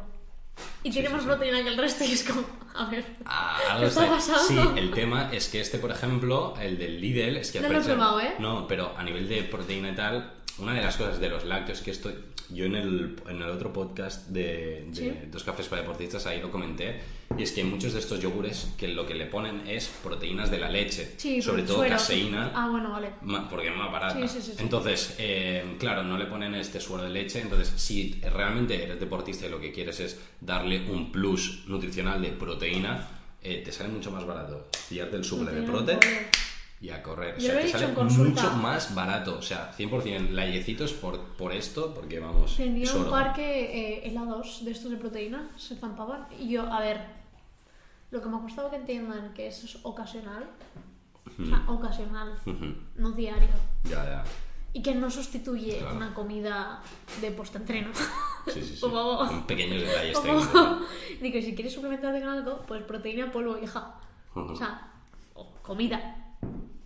[0.84, 2.44] Y tiene más proteína que el resto y es como.
[2.76, 3.06] A ver.
[3.26, 4.44] Ah, ¿Qué está pasando?
[4.44, 7.80] Sí, el tema es que este, por ejemplo, el del Lidl, es que No lo
[7.80, 8.36] he probado, ¿eh?
[8.40, 11.82] No, pero a nivel de proteína y tal, una de las cosas de los lácteos
[11.82, 12.14] que estoy.
[12.52, 15.12] Yo en el, en el otro podcast de, de Sí.
[15.32, 17.02] Dos Cafés para Deportistas ahí lo comenté,
[17.36, 20.60] y es que muchos de estos yogures que lo que le ponen es proteínas de
[20.60, 21.94] la leche, Sí, sobre todo suero.
[21.96, 22.52] caseína.
[22.54, 23.10] Ah, bueno, vale.
[23.50, 24.28] Porque es más barata.
[24.28, 24.52] Sí.
[24.60, 27.42] Entonces, eh, claro, no le ponen este suero de leche.
[27.42, 32.30] Entonces, si realmente eres deportista y lo que quieres es darle un plus nutricional de
[32.30, 33.08] proteína,
[33.42, 35.98] eh, te sale mucho más barato pillarte el suple de prote.
[36.86, 37.36] Y a correr.
[37.36, 37.94] O Yo sea, lo he te dicho sale
[38.30, 39.38] mucho más barato.
[39.40, 42.56] O sea, 100% layecitos por, por esto, porque vamos.
[42.56, 43.12] Tenía un oro.
[43.12, 43.44] par que
[43.96, 46.28] eh, helados de estos de proteína se zampaban.
[46.40, 47.02] Y yo, a ver,
[48.12, 50.46] lo que me ha costado que entiendan que eso es ocasional.
[51.42, 52.34] O sea, ocasional,
[52.96, 53.50] no diario.
[53.84, 54.24] Ya, ya.
[54.74, 55.96] Y que no sustituye Claro.
[55.96, 56.82] una comida
[57.22, 57.90] de post-entreno.
[58.48, 58.78] Sí, sí, sí.
[58.82, 59.28] Por favor.
[59.28, 60.80] Con pequeños detalles técnicos.
[61.22, 63.96] Digo, si quieres suplementarte con algo, pues proteína polvo, hija.
[64.36, 64.92] O sea,
[65.34, 66.22] o comida.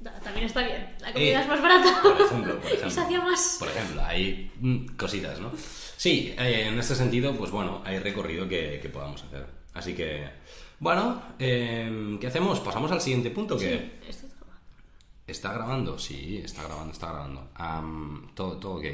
[0.04, 0.96] Ta- También está bien.
[1.02, 2.02] La Eh, comida es más barata.
[2.02, 2.88] Por ejemplo, por ejemplo.
[2.88, 3.56] y sacia más.
[3.60, 5.52] Por ejemplo, hay mm, cositas, ¿no?
[5.98, 9.46] Sí, eh, en este sentido, pues bueno, hay recorrido que, que podamos hacer.
[9.74, 10.30] Así que,
[10.80, 12.60] bueno, eh, ¿qué hacemos?
[12.62, 13.58] ¿Pasamos al siguiente punto?
[13.58, 14.58] Que Sí, esto está mal.
[15.28, 16.00] ¿Está grabando?
[16.00, 17.50] Sí, está grabando, está grabando.
[17.56, 18.86] Am, todo, todo ok.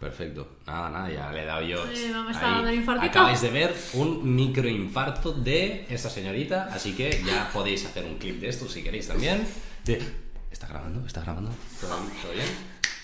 [0.00, 0.56] Perfecto.
[0.66, 1.78] Nada, nada, ya le he dado yo.
[1.90, 3.00] Eh, no me está dando el.
[3.00, 8.40] Acabáis de ver un microinfarto de esta señorita, así que ya podéis hacer un clip
[8.40, 9.46] de esto si queréis también.
[9.84, 10.02] De-
[10.50, 11.06] ¿Está grabando?
[11.06, 11.50] ¿Está grabando?
[11.80, 11.90] ¿Todo,
[12.22, 12.46] todo bien?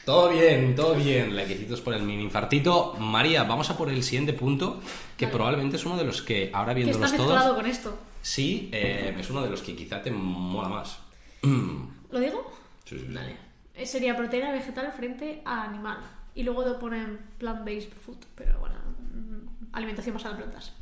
[0.04, 1.34] Todo bien, todo bien.
[1.36, 2.94] Likecitos por el mini infartito.
[2.94, 4.80] María, vamos a por el siguiente punto,
[5.16, 5.32] que Vale.
[5.36, 7.98] probablemente es uno de los que ahora viéndolos mezclado todos, con esto.
[8.22, 10.98] sí, eh, es uno de los que quizá te mola más.
[12.10, 12.52] ¿Lo digo?
[12.84, 13.14] Sí, sí, sí.
[13.14, 13.36] Vale.
[13.74, 15.98] Eh, Sería proteína vegetal frente a animal.
[16.34, 18.76] Y luego te ponen plant-based food, pero bueno,
[19.14, 20.72] mm, alimentación basada en plantas.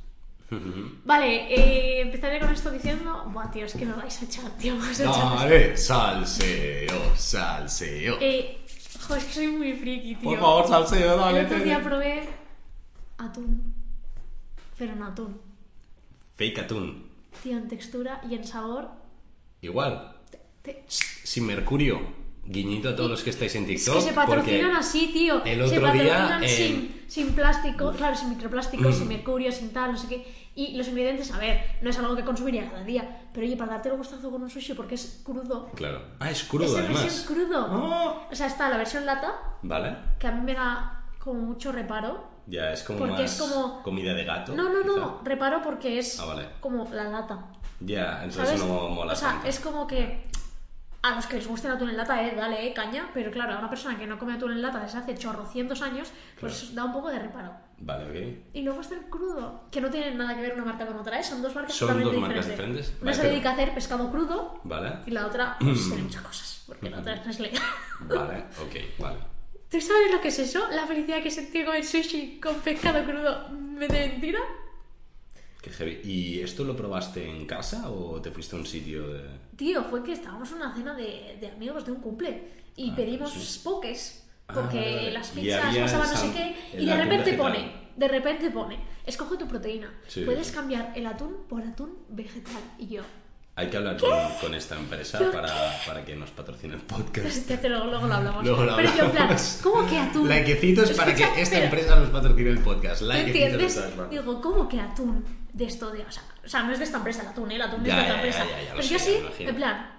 [1.04, 3.24] Vale, eh, empezaré con esto diciendo.
[3.32, 5.38] Buah, tío, es que me vais a echar, tío, me vais a echar.
[5.38, 8.18] Dale, salseo, salseo.
[8.20, 8.58] Eh,
[9.08, 10.30] jo, es que soy muy friki, tío.
[10.30, 11.40] Por favor, salseo, dale.
[11.40, 12.28] El otro día probé
[13.18, 13.74] atún.
[14.78, 15.40] Pero en atún.
[16.36, 17.08] Fake atún.
[17.42, 18.88] Tío, en textura y en sabor.
[19.62, 20.16] Igual.
[20.62, 22.00] te- Sin mercurio.
[22.46, 23.94] Guiñito a todos los que estáis en Es TikTok.
[23.96, 25.42] que se patrocinan así, tío.
[25.44, 29.92] el se otro día, patrocinan eh, sin, plástico, claro, sin microplástico, sin mercurio, sin tal,
[29.92, 30.44] no sé qué.
[30.56, 33.22] Y los ingredientes, a ver, no es algo que consumiría cada día.
[33.32, 35.70] Pero oye, para darte el gustazo con un sushi, porque es crudo.
[35.74, 36.00] Claro.
[36.20, 37.02] Ah, es crudo es además.
[37.02, 37.66] versión crudo.
[37.70, 38.28] Ah.
[38.30, 39.96] O sea, está la versión lata, Vale.
[40.18, 42.32] que a mí me da como mucho reparo.
[42.46, 44.54] Ya, es como Porque más es como- comida de gato.
[44.54, 44.96] No, no, quizá.
[45.00, 46.46] no, reparo porque es Ah, vale.
[46.60, 47.38] como la lata.
[47.80, 48.60] Ya, entonces ¿Sabes?
[48.64, 49.48] no mola o sea, tanto.
[49.48, 50.26] es como que
[51.04, 53.52] a los que les guste el atún en lata, eh, dale, eh, caña, pero claro,
[53.54, 56.84] a una persona que no come atún en lata desde hace chorrocientos años, pues da
[56.84, 57.52] un poco de reparo.
[57.78, 58.38] Vale, ok.
[58.54, 61.20] Y luego está el crudo, que no tiene nada que ver una marca con otra,
[61.20, 61.22] ¿eh?
[61.22, 62.86] son dos marcas Son totalmente dos marcas diferentes.
[62.86, 63.02] diferentes.
[63.02, 64.92] Una Vale, se pero- dedica a hacer pescado crudo Vale.
[65.04, 67.52] y la otra pues, tiene muchas cosas, porque la otra es Nestlé.
[68.00, 69.18] Vale, ok, vale.
[69.70, 70.66] ¿Tú sabes lo que es eso?
[70.70, 74.38] La felicidad que sentí con el sushi con pescado crudo me de mentira.
[75.64, 76.00] Qué heavy.
[76.04, 79.22] ¿Y esto lo probaste en casa o te fuiste a un sitio de...?
[79.56, 82.96] Tío, fue que estábamos en una cena de, de amigos de un cumple y Ah,
[82.96, 83.60] pedimos sí.
[83.64, 85.10] pokés Ah, porque vale, vale.
[85.12, 87.38] las pizzas pasaban no sé qué y de repente vegetal.
[87.52, 92.60] pone, de repente pone, escoge tu proteína, Sí, puedes cambiar el atún por atún vegetal
[92.78, 93.02] y yo,
[93.56, 94.10] Hay que hablar con,
[94.42, 95.48] con esta empresa para,
[95.86, 97.46] para que nos patrocine el podcast.
[97.62, 98.44] te luego lo hablamos.
[98.44, 99.60] Luego lo Pero yo en plan, hablamos.
[99.62, 100.28] ¿cómo que atún?
[100.28, 103.00] Likecitos para que esta empresa nos patrocine el podcast.
[103.00, 104.10] ¿Me Likecitos entiendes?
[104.10, 105.24] Digo, ¿cómo que atún
[105.54, 107.54] de esto de, o sea, o sea, no es de esta empresa el atún, ¿eh?
[107.54, 108.44] el atún es de otra empresa.
[108.44, 109.90] ya, ya Pero yo sí, en plan,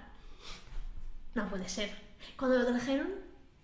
[1.34, 1.90] no puede ser.
[2.38, 3.08] Cuando lo trajeron,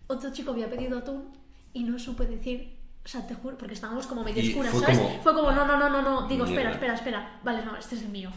[0.07, 1.37] otro chico había pedido atún
[1.73, 4.99] y no supe decir, o sea, te juro, porque estábamos como medio oscuras, fue ¿sabes?
[4.99, 7.95] como- Fue como, no, no, no, no, no, digo, espera, espera, espera, vale, no, este
[7.97, 8.31] es el mío.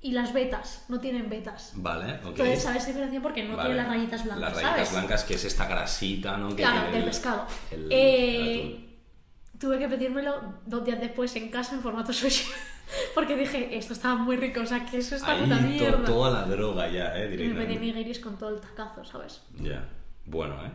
[0.00, 1.72] Y las betas, no tienen betas.
[1.76, 2.26] Vale, ok.
[2.28, 3.22] Entonces, ¿sabes diferencia?
[3.22, 3.70] Porque no Vale.
[3.70, 4.92] tiene las rayitas blancas, Las rayitas ¿sabes?
[4.92, 6.50] blancas, que es esta grasita, ¿no?
[6.50, 7.46] Que Claro, del el- pescado.
[7.70, 12.44] el- Eh, el tuve que pedírmelo dos días después en casa en formato sushi.
[13.14, 16.04] Porque dije, esto estaba muy rico, o sea, que eso está puta Ahí to- mierda.
[16.04, 17.24] toda la droga ya, ¿eh?
[17.26, 17.80] Y me pedí Directamente.
[17.80, 19.42] nigiris con todo el tacazo, ¿sabes?
[19.60, 19.88] Ya.
[20.26, 20.70] Bueno, ¿eh?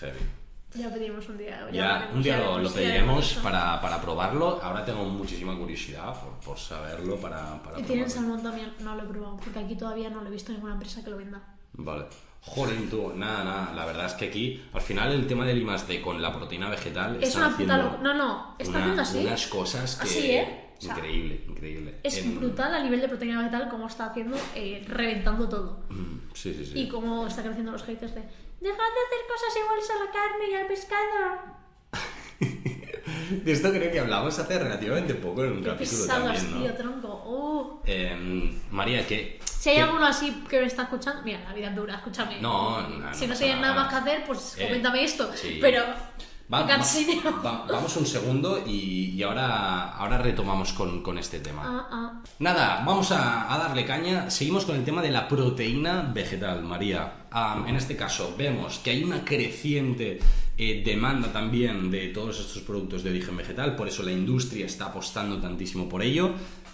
[0.00, 0.18] Heavy.
[0.74, 1.66] Ya pedimos un día.
[1.72, 4.60] Ya, hablaremos, un día ya lo, lo ya pediremos para, para probarlo.
[4.62, 9.04] Ahora tengo muchísima curiosidad por, por saberlo, para, para Y tienen salmón también, no lo
[9.04, 11.40] he probado, porque aquí todavía no lo he visto en ninguna empresa que lo venda.
[11.72, 12.04] Vale.
[12.42, 13.72] Joder, tú, nada, nada.
[13.74, 17.18] La verdad es que aquí, al final, el tema del I+D con la proteína vegetal
[17.22, 17.98] Es una puta.
[18.02, 19.18] No, no, está haciendo así.
[19.26, 20.02] unas cosas que...
[20.04, 20.65] Así, ¿eh?
[20.78, 21.94] O sea, increíble, increíble.
[22.02, 25.84] Es En- brutal a nivel de proteína vegetal cómo está haciendo, eh, reventando todo.
[25.90, 26.72] Mm, Sí, sí, sí.
[26.80, 28.20] Y cómo está creciendo los haters de
[28.60, 31.56] Dejad de hacer cosas iguales a la carne y al pescado.
[33.44, 36.62] De esto creo que hablamos hace relativamente poco en un Qué capítulo pesados, también, ¿no?
[36.66, 37.22] tío, tronco.
[37.26, 37.80] Uh.
[37.86, 39.38] Eh, María, que...
[39.44, 42.40] Si hay alguno así que me está escuchando, mira, la vida es dura, escúchame.
[42.40, 43.84] No, no, no si no tienen nada nada.
[43.90, 45.30] más que hacer, pues Eh, coméntame esto.
[45.34, 45.58] sí.
[45.60, 45.82] Pero.
[46.52, 46.60] Va-
[47.44, 51.62] va- vamos un segundo y, y ahora, ahora retomamos con, con este tema.
[51.64, 52.22] Ah, ah.
[52.38, 54.30] Nada, vamos a, a darle caña.
[54.30, 57.26] Seguimos con el tema de la proteína vegetal, María.
[57.32, 60.20] Am, en este caso, vemos que hay una creciente
[60.56, 64.86] eh, demanda también de todos estos productos de origen vegetal, por eso la industria está
[64.86, 66.30] apostando tantísimo por ello.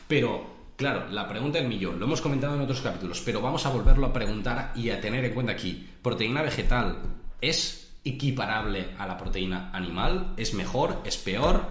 [0.07, 0.45] Pero,
[0.77, 4.07] claro, la pregunta del millón, lo hemos comentado en otros capítulos, pero vamos a volverlo
[4.07, 5.89] a preguntar y a tener en cuenta aquí.
[6.03, 6.99] ¿Proteína vegetal
[7.41, 10.35] es equiparable a la proteína animal?
[10.37, 11.01] ¿Es mejor?
[11.05, 11.65] ¿Es peor?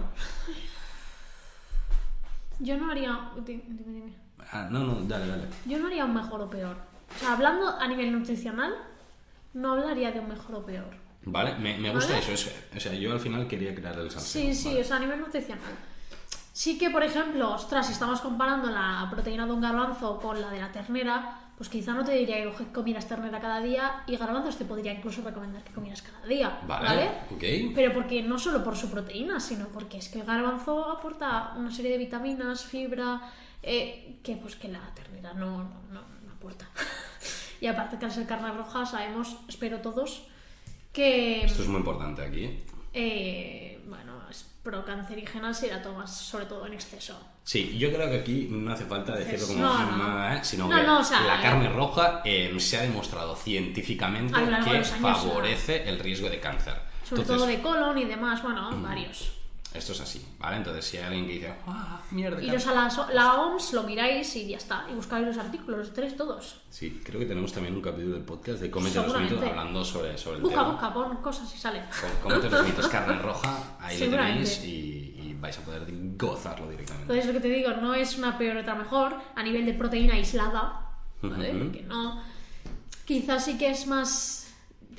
[2.58, 3.18] Yo no haría.
[3.44, 4.12] Dime, dime.
[4.52, 5.44] Ah, no, no, dale, dale.
[5.66, 6.76] Yo no haría un mejor o peor.
[7.14, 8.74] O sea, hablando a nivel nutricional,
[9.54, 10.86] no hablaría de un mejor o peor.
[11.24, 12.24] Vale, me, me gusta ¿Vale?
[12.32, 12.32] eso.
[12.32, 14.42] es- o sea, yo al final quería crear el salseo.
[14.42, 14.80] Sí, sí, vale.
[14.80, 15.72] o sea, a nivel nutricional.
[16.52, 20.50] Sí que, por ejemplo, ostras, si estamos comparando la proteína de un garbanzo con la
[20.50, 24.56] de la ternera, pues quizá no te diría que comieras ternera cada día y garbanzos
[24.56, 26.60] te podría incluso recomendar que comieras cada día.
[26.66, 27.08] Vale, ¿Vale?
[27.30, 27.74] ok.
[27.74, 31.70] Pero porque no solo por su proteína, sino porque es que el garbanzo aporta una
[31.70, 33.20] serie de vitaminas, fibra,
[33.62, 36.68] eh, que pues que la ternera no, no, no- no aporta.
[37.60, 40.26] y aparte que al ser carne roja sabemos, espero todos,
[40.92, 42.58] que Esto es muy importante aquí.
[42.92, 43.80] eh,
[44.64, 47.18] bueno, es procancerígena si la tomas sobre todo en exceso.
[47.44, 49.96] Sí, yo creo que aquí no hace falta decirlo como No, no.
[49.96, 52.82] "Mm, eh", sino No, que no, o sea, la eh, carne roja eh, se ha
[52.82, 56.74] demostrado científicamente que años, favorece el riesgo de cáncer.
[57.04, 59.32] Sobre Entonces, todo de colon y demás, bueno, varios.
[59.74, 60.56] Esto es así, ¿vale?
[60.56, 63.04] Entonces, si hay alguien que dice, ah, mierda, Iros cáncer".
[63.04, 64.86] a la, la OMS, lo miráis y ya está.
[64.90, 66.60] Y buscáis los artículos, los tres todos.
[66.70, 70.16] Sí, creo que tenemos también un capítulo del podcast de Cómete los mitos hablando sobre,
[70.18, 70.72] sobre el Busca, tema.
[70.72, 71.82] busca, pon cosas y sale.
[72.22, 75.82] Cómete los mitos carne roja, ahí lo tenéis y, y vais a poder
[76.16, 77.02] gozarlo directamente.
[77.12, 80.14] Entonces, lo que te digo, no es una peor otra mejor a nivel de proteína
[80.14, 80.90] aislada,
[81.22, 81.50] ¿vale?
[81.54, 81.64] Ujú.
[81.64, 82.22] Porque no.
[83.04, 84.52] Quizás sí que es más.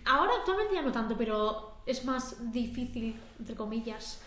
[0.06, 4.20] Ahora actualmente ya no tanto, pero es más difícil, entre comillas,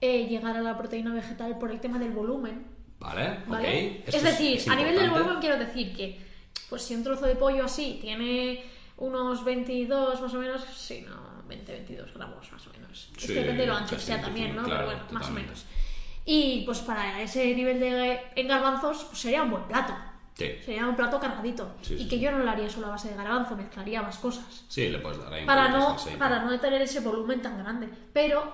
[0.00, 2.66] eh, llegar a la proteína vegetal por el tema del volumen.
[3.00, 3.38] ¿Vale?
[3.46, 4.02] ¿Vale?
[4.06, 4.14] ok.
[4.14, 6.20] Es decir, a nivel del volumen quiero decir que,
[6.68, 8.64] pues si un trozo de pollo así tiene
[8.96, 13.10] unos 22 más o menos, sí, no, 20, 22 gramos más o menos.
[13.16, 14.64] es Sí, que depende de lo ancho que sea también, ¿no?
[14.64, 15.42] claro, Pero bueno, más o totalmente.
[15.50, 15.66] menos.
[16.24, 19.94] Y pues para ese nivel de en garbanzos, pues sería un buen plato.
[20.34, 20.50] Sí.
[20.64, 21.74] Sería un plato cargadito.
[21.82, 24.18] Sí, y sí, que yo no lo haría solo a base de garbanzo, mezclaría más
[24.18, 24.64] cosas.
[24.68, 27.88] Sí, le puedes dar ahí Para no, para no tener ese volumen tan grande.
[28.12, 28.52] Pero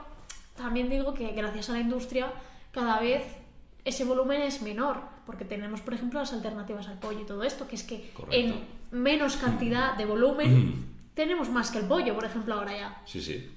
[0.56, 2.32] también digo que gracias a la industria
[2.72, 3.22] cada vez
[3.84, 5.14] ese volumen es menor.
[5.26, 8.36] Porque tenemos, por ejemplo, las alternativas al pollo y todo esto, que es que Correcto.
[8.36, 8.54] en
[8.90, 13.02] menos cantidad de volumen tenemos más que el pollo, por ejemplo, ahora ya.
[13.06, 13.50] Sí, sí.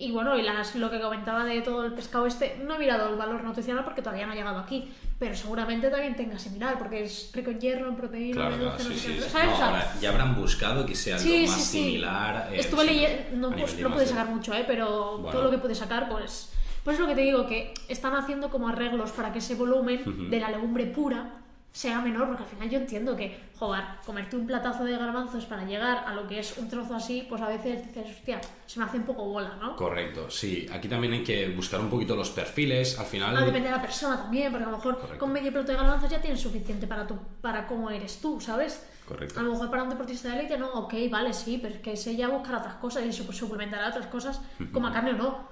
[0.00, 3.10] Y bueno, y las- lo que comentaba de todo el pescado este, no he mirado
[3.10, 7.04] el valor nutricional porque todavía no ha llegado aquí, pero seguramente también tenga similar, porque
[7.04, 9.20] es rico en hierro, en proteína, Claro, sí, sí.
[9.20, 9.48] ¿sabes?
[9.58, 12.48] No, ahora ya habrán buscado que sea algo más similar.
[12.50, 14.64] eh, Estuve leyendo, no, pues, no más pude de- sacar mucho, ¿eh?
[14.66, 15.30] pero Bueno.
[15.32, 16.50] todo lo que pude sacar, pues,
[16.82, 20.30] pues es lo que te digo, que están haciendo como arreglos para que ese volumen
[20.30, 21.34] de la legumbre pura
[21.72, 25.64] sea menor, porque al final yo entiendo que, joder, comerte un platazo de garbanzos para
[25.64, 28.86] llegar a lo que es un trozo así, pues a veces dices, hostia, se me
[28.86, 29.76] hace un poco bola, ¿no?
[29.76, 30.66] Correcto, sí.
[30.72, 32.98] Aquí también hay que buscar un poquito los perfiles.
[32.98, 33.36] Al final.
[33.36, 35.18] Ah, depende de la persona también, porque a lo mejor Correcto.
[35.20, 38.84] con medio plato de garbanzos ya tienes suficiente para, tu, para cómo eres tú, ¿sabes?
[39.06, 39.38] Correcto.
[39.38, 41.92] A lo mejor para un deportista de élite no, ok, vale, sí, pero es que
[41.92, 44.40] ese ya buscará otras cosas y su- suplementará otras cosas,
[44.72, 45.48] como a carne o no.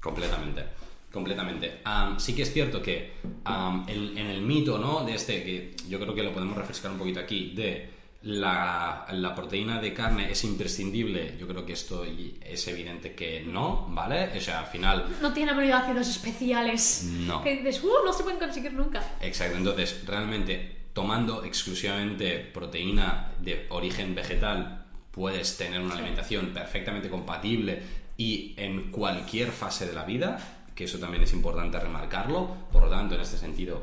[0.00, 0.64] Completamente,
[1.12, 1.80] completamente.
[1.84, 3.12] Am, sí que es cierto que
[3.44, 5.04] am, en, en el mito, ¿no?
[5.04, 7.90] De este, que yo creo que lo podemos refrescar un poquito aquí, de
[8.22, 13.86] la, la proteína de carne es imprescindible, yo creo que esto es evidente que no,
[13.88, 14.36] ¿vale?
[14.36, 15.06] O sea, al final...
[15.22, 17.42] No tiene aminoácidos especiales No.
[17.42, 19.16] que dices, uh, no se pueden conseguir nunca.
[19.22, 27.80] Exacto, entonces realmente tomando exclusivamente proteína de origen vegetal puedes tener una alimentación perfectamente compatible
[28.18, 32.88] y en cualquier fase de la vida, que eso también es importante remarcarlo, por lo
[32.88, 33.82] tanto en este sentido,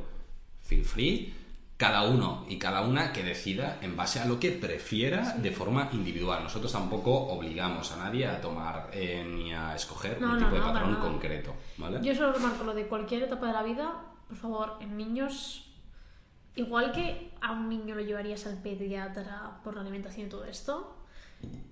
[0.64, 1.32] feel free,
[1.78, 5.90] cada uno y cada una que decida en base a lo que prefiera de forma
[5.94, 6.42] individual.
[6.42, 10.56] Nosotros tampoco obligamos a nadie a tomar eh, ni a escoger No, un no, tipo
[10.56, 12.00] de no, patrón concreto, ¿vale?
[12.02, 13.94] Yo solo remarco lo de cualquier etapa de la vida,
[14.28, 15.70] por favor, en niños,
[16.56, 20.98] igual que a un niño lo llevarías al pediatra por la alimentación y todo esto,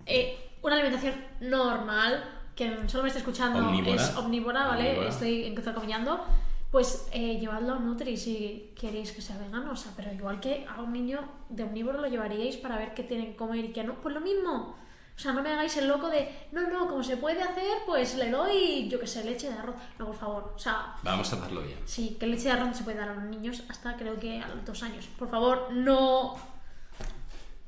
[0.06, 2.24] eh, una alimentación normal,
[2.56, 3.96] que solo me está escuchando Omnívora.
[3.96, 4.90] es omnívora, ¿vale?
[4.90, 5.10] Omnívora.
[5.10, 6.24] Estoy entrecomillando.
[6.72, 10.66] Pues eh, llevadlo a Nutri si queréis que sea vegano, o sea, pero igual que
[10.68, 13.84] a un niño de omnívoro lo llevaríais para ver qué tiene que comer y qué
[13.84, 14.76] no, pues lo mismo.
[15.16, 18.16] O sea, no me hagáis el loco de, no, no, como se puede hacer, pues
[18.18, 19.76] le doy, yo qué sé, leche de arroz.
[19.98, 21.80] No, por favor, o sea, Vamos a darlo bien.
[21.86, 24.42] Sí, que leche de arroz no se puede dar a los niños hasta creo que
[24.42, 25.08] a los dos años.
[25.18, 26.36] Por favor, no.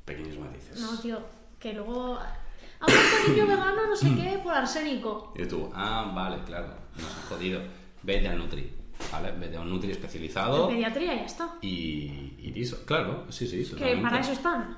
[0.04, 0.78] Pequeños matices.
[0.78, 1.20] No, tío,
[1.58, 2.18] que luego.
[2.80, 5.32] Ha muerto niño vegano, no sé qué, por arsénico.
[5.36, 7.60] Y tú, ah, vale, claro, nos ha jodido.
[8.02, 8.70] Vete al Nutri,
[9.12, 9.32] ¿vale?
[9.32, 11.56] Vete a un Nutri En especializado pediatría ya está.
[11.60, 12.78] y, y listo.
[12.84, 14.76] Claro, sí, sí, Que para eso están.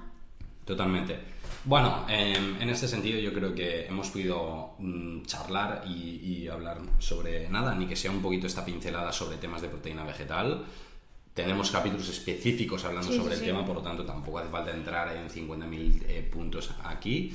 [0.64, 1.18] Totalmente.
[1.64, 6.78] Bueno, em, en este sentido yo creo que hemos podido mm, charlar y, y hablar
[6.98, 10.64] sobre nada, ni que sea un poquito esta pincelada sobre temas de proteína vegetal.
[11.34, 13.46] Tenemos capítulos específicos hablando Sí, sobre sí, el sí.
[13.52, 17.32] tema, por lo tanto tampoco hace falta entrar en 50.000 eh, puntos aquí.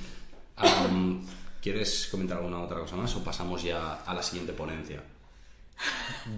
[0.58, 1.22] Am,
[1.62, 5.02] ¿Quieres comentar alguna otra cosa más o pasamos ya a la siguiente ponencia?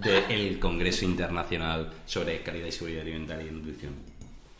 [0.00, 3.94] Del Congreso Internacional sobre Calidad y Seguridad Alimentaria y Nutrición.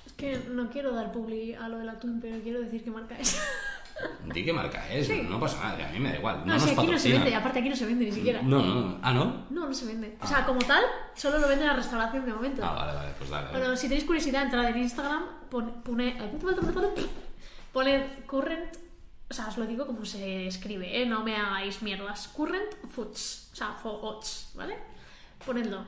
[0.06, 2.90] Es que no quiero dar publi a lo de la Twin, pero quiero decir qué
[2.90, 3.40] marca es.
[4.32, 5.22] Di qué marca es, Sí.
[5.28, 6.42] no pasa nada, a mí me da igual.
[6.46, 8.40] No, No, si aquí no se vende, aparte aquí no se vende ni siquiera.
[8.42, 9.46] No, no, ah, ¿no?
[9.50, 10.16] No, no se vende.
[10.20, 10.84] O sea, como tal,
[11.16, 12.62] solo lo vende en la restauración de momento.
[12.64, 13.46] Ah, vale, vale, pues dale.
[13.46, 13.58] dale.
[13.58, 16.16] Bueno, si tenéis curiosidad, entrad en Instagram, pone, pone,
[17.72, 18.76] poned current,
[19.30, 21.06] o sea, os lo digo como se escribe, ¿eh?
[21.06, 22.28] no me hagáis mierdas.
[22.28, 24.76] Current foods, o sea, foods, ¿vale?
[25.44, 25.84] Ponedlo.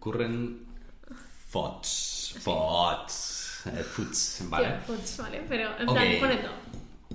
[0.00, 0.62] Current
[1.48, 2.34] Fots.
[2.40, 3.62] Fots.
[3.66, 4.68] eh, Foods, ¿vale?
[4.68, 5.42] Tío, foods, ¿vale?
[5.48, 6.50] Pero en plan, ponedlo.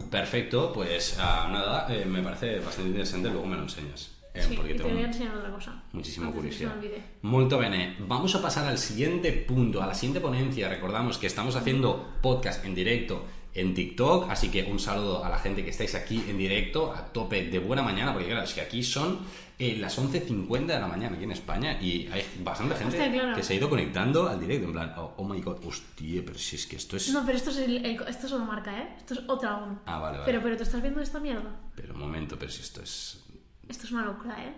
[0.10, 4.12] Perfecto, pues ah, nada, eh, me parece bastante interesante, luego me lo enseñas.
[4.34, 5.84] eh, Sí, porque te tengo voy a enseñar otra cosa.
[5.92, 6.74] muchísima curiosidad.
[6.78, 7.04] olvide.
[7.24, 10.70] Molto bene, vamos a pasar al siguiente punto, a la siguiente ponencia.
[10.70, 15.40] Recordamos que estamos haciendo podcast en directo en TikTok, así que un saludo a la
[15.40, 18.62] gente que estáis aquí en directo, a tope de buena mañana, porque claro, es que
[18.62, 19.20] aquí son
[19.58, 23.36] eh, las 11.50 de la mañana aquí en España y hay bastante gente Hostia, claro.
[23.36, 26.38] que se ha ido conectando al directo, en plan, oh, oh my god, hostia, pero
[26.38, 27.10] si es que esto es...
[27.12, 28.96] No, pero esto es, el- el- esto es una marca, ¿eh?
[28.98, 29.80] Esto es otra aún.
[29.86, 30.26] Ah, vale, vale.
[30.32, 31.50] Pero, pero, ¿tú estás viendo esta mierda?
[31.76, 33.24] Pero un momento, pero si esto es...
[33.68, 34.54] Esto es una locura, ¿eh?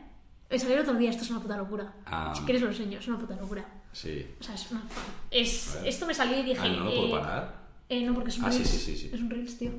[0.49, 1.93] He salido otro día, esto es una puta locura.
[2.05, 2.33] Ah.
[2.35, 3.65] Si quieres lo enseño, es una puta locura.
[3.93, 4.25] Sí.
[4.39, 4.83] O sea, es una...
[5.31, 6.59] Es, esto me salió y dije...
[6.61, 7.60] Ah, ¿no lo puedo eh, parar?
[7.91, 8.69] Eh, no, porque es un Ah, sí, Reels.
[8.71, 9.09] sí, sí, sí.
[9.13, 9.71] Es un Reels, tío.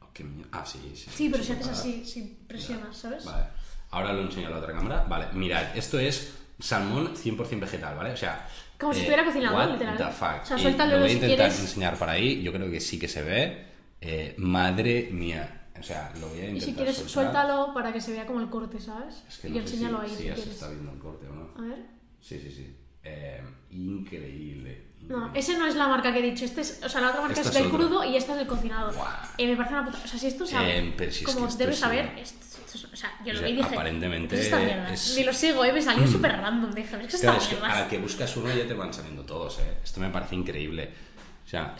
[0.00, 0.24] Oh, qué.
[0.50, 1.08] Ah, sí, sí.
[1.14, 3.24] Sí, pero si haces así, si presionas, ¿sabes?
[3.24, 3.44] Vale.
[3.90, 5.04] Ahora lo enseño a la otra cámara.
[5.08, 8.10] Vale, mirad, esto es salmón 100% vegetal, ¿vale?
[8.12, 8.48] O sea...
[8.78, 9.96] Como si estuviera cocinado, literal.
[9.96, 10.42] the fuck.
[10.42, 11.60] O sea, Y suéltalo lo voy a si intentar quieres.
[11.60, 12.42] enseñar por ahí.
[12.42, 13.64] Yo creo que sí que se ve.
[14.00, 15.68] Eh, madre mía.
[15.78, 17.10] O sea, lo voy a intentar Y si quieres, soltar.
[17.12, 19.22] suéltalo para que se vea como el corte, ¿sabes?
[19.28, 20.98] Es que y no sé enséñalo si, ahí si si ya se está viendo el
[20.98, 21.50] corte o no.
[21.56, 21.78] A ver.
[22.20, 22.76] Sí, sí, sí.
[23.04, 26.44] Eh, increíble, No, ese no es la marca que he dicho.
[26.44, 28.38] Este es, o sea, la otra marca Esta es es del crudo y esta es
[28.38, 28.92] del cocinado.
[29.36, 29.98] Y me parece una puta.
[30.02, 30.78] O sea, si esto sabe.
[30.78, 32.04] Eh, pero si es como que debes es saber.
[32.12, 33.74] una- esto- esto es- o sea, yo O lo sea, vi y dije.
[33.74, 34.92] aparentemente "¿Qué es esta mierda?
[34.92, 35.72] es- Ni lo sigo, ¿eh?
[35.72, 36.72] Me salió súper random.
[36.72, 38.94] Dije, es que esta Claro, es que a la que buscas uno ya te van
[38.94, 39.78] saliendo todos, ¿eh?
[39.82, 40.90] Esto me parece increíble.
[41.44, 41.74] O sea,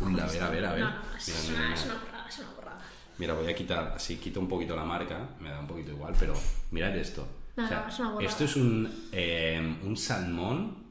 [0.00, 0.80] a ver, a ver, a ver.
[0.84, 1.74] No, no, es, Mira, es mira, una, mira.
[1.74, 2.82] es una borrada, es una borrada.
[3.16, 6.14] Mira, voy a quitar, así quito un poquito la marca, me da un poquito igual,
[6.18, 6.34] pero
[6.72, 7.26] mirad esto.
[7.56, 10.83] No, O sea, no, es una esto es un, eh, un salmón,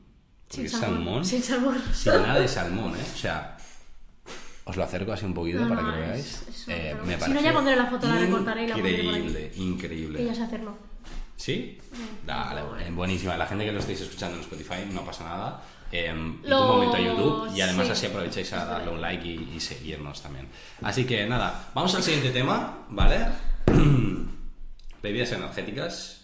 [0.54, 1.82] Sin es salmón, Sin salmón.
[1.94, 3.04] sin nada de salmón, ¿eh?
[3.14, 3.58] O sea,
[4.66, 6.44] os lo acerco así un poquito No, para no, que lo es- veáis.
[6.50, 8.92] es una Eh, me Si no, ya pondré la foto, la recortaré y la pondré.
[9.02, 10.26] Increíble, increíble.
[10.26, 10.78] Ya sé hacerlo.
[11.36, 11.80] ¿Sí?
[12.26, 13.36] Dale, eh, buenísima.
[13.36, 15.62] La gente que lo estáis escuchando en Spotify, no pasa nada.
[15.92, 16.14] Eh,
[16.44, 17.92] Lo- un momento a YouTube y además sí.
[17.92, 20.48] así aprovecháis a darle un like y, y seguirnos también.
[20.82, 23.26] Así que nada, vamos al siguiente tema, ¿vale?
[25.04, 26.23] Bebidas energéticas.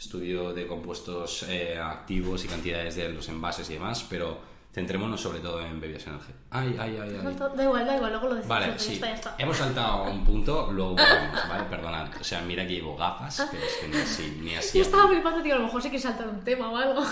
[0.00, 4.40] Estudio de compuestos eh, activos y cantidades de los envases y demás, pero
[4.72, 6.42] centrémonos sobre todo en bebidas energéticas.
[6.50, 7.36] Ay, ay, ay, ay.
[7.54, 8.48] Da igual, da igual, luego lo decimos.
[8.48, 8.94] Vale, ya sí.
[8.94, 9.34] está, ya está.
[9.36, 11.64] Hemos saltado a un punto, luego volvemos, ¿vale?
[11.64, 12.08] Perdonad.
[12.18, 14.78] O sea, mira que llevo gafas, pero es que ni así, ni así.
[14.78, 17.02] Yo estaba flipando, tío, a lo mejor sí que saltar un tema o algo.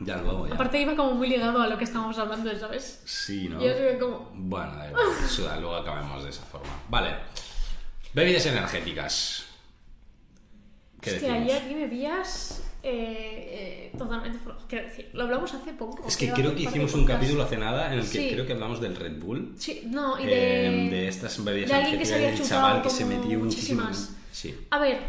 [0.00, 0.54] Ya luego, ya.
[0.54, 3.02] Aparte iba como muy ligado a lo que estábamos hablando, ¿sabes?
[3.04, 3.60] Sí, ¿no?
[3.60, 4.32] Yo soy como...
[4.34, 6.72] Bueno, da igual, suda, luego acabemos de esa forma.
[6.88, 7.14] Vale.
[8.14, 9.47] Bebidas energéticas.
[11.10, 11.50] ¿Qué es que decimos?
[11.52, 14.38] ayer aquí me pillas eh, eh, totalmente...
[14.68, 16.06] Quiero decir, lo hablamos hace poco.
[16.06, 18.30] Es que creo que de hicimos un capítulo hace nada en el que Sí.
[18.32, 19.54] creo que hablamos del Red Bull.
[19.58, 20.86] Sí, no, y de...
[20.86, 23.38] eh, de estas bebidas de alguien que se había energéticas, del chaval que se metió
[23.38, 24.14] muchísimas.
[24.32, 24.66] Sí.
[24.70, 25.00] A ver,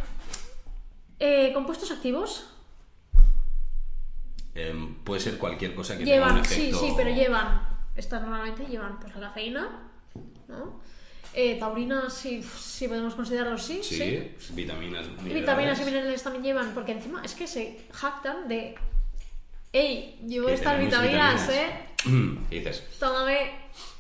[1.19, 2.45] eh, compuestos activos
[5.03, 7.61] puede ser cualquier cosa que tenga un llevan, sí, sí, pero llevan,
[7.95, 9.69] estas normalmente llevan pues la cafeína,
[10.47, 10.81] ¿no?
[11.33, 13.97] Eh, taurina, sí, sí podemos considerarlo, sí, sí.
[13.97, 18.75] Sí, vitaminas, Vitaminas y minerales también llevan, porque encima es que se jactan de,
[19.71, 21.49] ey, llevo estas vitaminas, vitaminas".
[21.49, 22.39] ¿eh?
[22.49, 22.83] ¿Qué dices?
[22.99, 23.51] Tómame.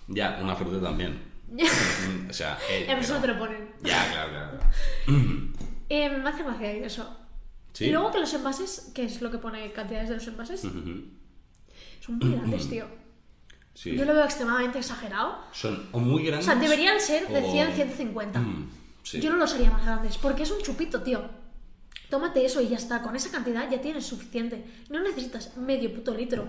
[0.07, 1.21] Ya, una fruta también.
[2.29, 3.69] O sea, eh, Y a veces pero- no te lo ponen.
[3.83, 4.59] Ya, claro, claro.
[5.91, 7.17] Eh, me hace gracia eso.
[7.73, 7.85] Sí.
[7.85, 12.17] Y luego que los envases, que es lo que pone cantidades de los envases, son
[12.19, 12.85] muy grandes, tío.
[13.81, 13.95] Sí.
[13.95, 15.37] Yo lo veo extremadamente exagerado.
[15.53, 16.45] Son o muy O grandes.
[16.47, 18.37] sea, deberían ser de o- 100, 150.
[18.41, 18.69] Mm,
[19.03, 19.21] sí.
[19.21, 21.21] Yo no los haría más grandes, porque es un chupito, tío.
[22.09, 23.01] Tómate eso y ya está.
[23.01, 24.65] Con esa cantidad ya tienes suficiente.
[24.89, 26.43] No necesitas medio puto litro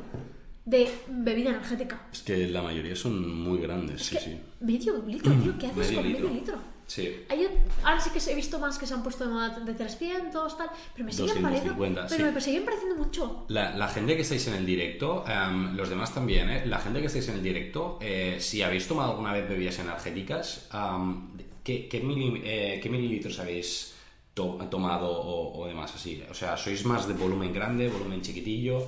[0.65, 2.09] de bebida energética.
[2.13, 3.15] Es que la mayoría son
[3.45, 4.41] muy grandes, sí, Que- sí.
[4.61, 5.57] Medio litro, tío.
[5.57, 6.27] ¿Qué haces Medio con litro.
[6.29, 6.59] medio litro?
[6.91, 7.23] Sí.
[7.29, 7.47] Hay
[7.85, 10.69] ahora sí que he visto más que se han puesto de moda de 300, tal.
[10.93, 12.09] Pero me siguen 250, pareciendo.
[12.09, 12.15] sí.
[12.19, 13.45] Pero me siguen pareciendo mucho.
[13.47, 16.67] La, la gente que estáis en el directo, em, los demás también, ¿eh?
[16.67, 20.67] La gente que estáis en el directo, eh, si habéis tomado alguna vez bebidas energéticas,
[20.73, 21.31] am,
[21.63, 23.95] ¿qué, qué, mili- eh, qué mililitros habéis
[24.35, 26.21] to- tomado o, o demás así?
[26.29, 28.85] O sea, ¿sois más de volumen grande, volumen chiquitillo?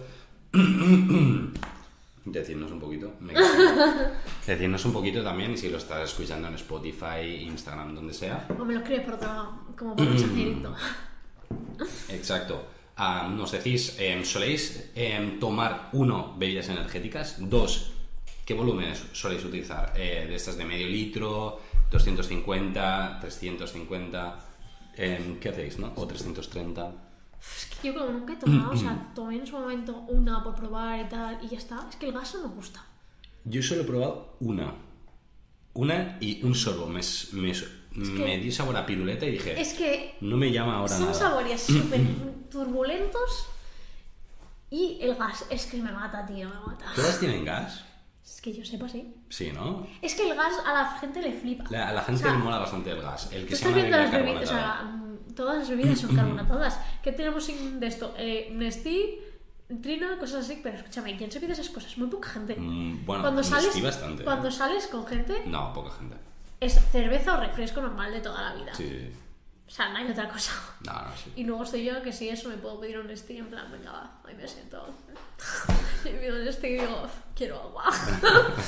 [2.25, 3.15] Decidnos un poquito.
[3.21, 3.35] me
[4.47, 8.47] Decidnos un poquito también si lo estás escuchando en Spotify, Instagram, donde sea.
[8.59, 10.75] O me lo escribes por otro lado, como por mensajerito.
[12.11, 12.67] Exacto.
[12.97, 17.37] Ah, nos decís, em, ¿soléis em, tomar, uno, bebidas energéticas?
[17.39, 17.93] Dos,
[18.45, 19.93] ¿qué volúmenes soléis utilizar?
[19.97, 24.39] Eh, de estas de medio litro, 250, 350,
[24.97, 25.93] em, ¿qué hacéis, no?
[25.97, 27.12] O 330.
[27.43, 30.55] Es que yo como nunca he tomado, o sea, tomé en su momento una por
[30.55, 31.87] probar y tal, y ya está.
[31.91, 32.85] Es que el gas no me gusta.
[33.45, 34.75] Yo solo he probado una.
[35.75, 36.87] Una y un sorbo.
[36.87, 37.01] Me,
[37.33, 40.93] me, s- me dio sabor a piruleta y dije, Es que no me llama ahora
[40.95, 41.15] son nada.
[41.15, 42.01] sabores súper
[42.51, 43.47] turbulentos
[44.71, 46.87] y el gas es que me mata, tío, me mata.
[46.95, 47.85] ¿Todas tienen gas?
[48.25, 49.15] Es que yo sepa, sí.
[49.29, 49.87] Sí, ¿no?
[50.01, 51.65] Es que el gas a la gente le flipa.
[51.71, 53.31] La- a la gente O sea, le mola bastante el gas.
[53.33, 54.79] El Tú que estás una viendo bebida las bebidas, o carbonatada.
[54.81, 56.81] sea, mm, todas las bebidas son carbonatadas.
[57.03, 58.15] ¿Qué tenemos sin- de esto?
[58.17, 59.19] Eh, Nestí,
[59.83, 61.97] Trina, cosas así, pero escúchame, ¿quién se pide esas cosas?
[61.99, 62.55] Muy poca gente.
[62.57, 64.23] Mm, bueno, cuando sales, bastante.
[64.23, 64.25] ¿eh?
[64.25, 66.17] cuando sales con gente, No, poca gente.
[66.61, 68.75] es cerveza o refresco normal de toda la vida.
[68.75, 69.11] Sí,
[69.75, 70.53] sea, no hay otra cosa.
[70.85, 71.33] No, no, sí.
[71.37, 73.91] Y luego estoy yo que si eso me puedo pedir un Nestí en plan, venga,
[73.93, 74.87] va, hoy me siento.
[76.05, 77.85] y pido un y digo, quiero agua.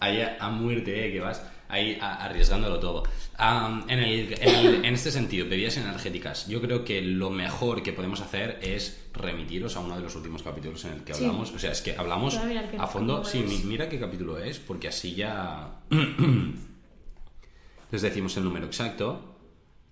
[0.00, 1.12] Ahí a, a muerte, ¿eh?
[1.12, 3.04] Que vas ahí a- arriesgándolo todo.
[3.38, 7.92] En, el- en el- en este sentido, bebidas energéticas, yo creo que lo mejor que
[7.92, 11.24] podemos hacer es remitiros a uno de los últimos capítulos en el que Sí.
[11.24, 11.52] hablamos.
[11.52, 12.36] O sea, es que hablamos
[12.78, 13.24] a fondo.
[13.24, 13.64] Sí, es.
[13.64, 15.70] mira qué capítulo es, porque así ya
[17.90, 19.31] les decimos el número exacto.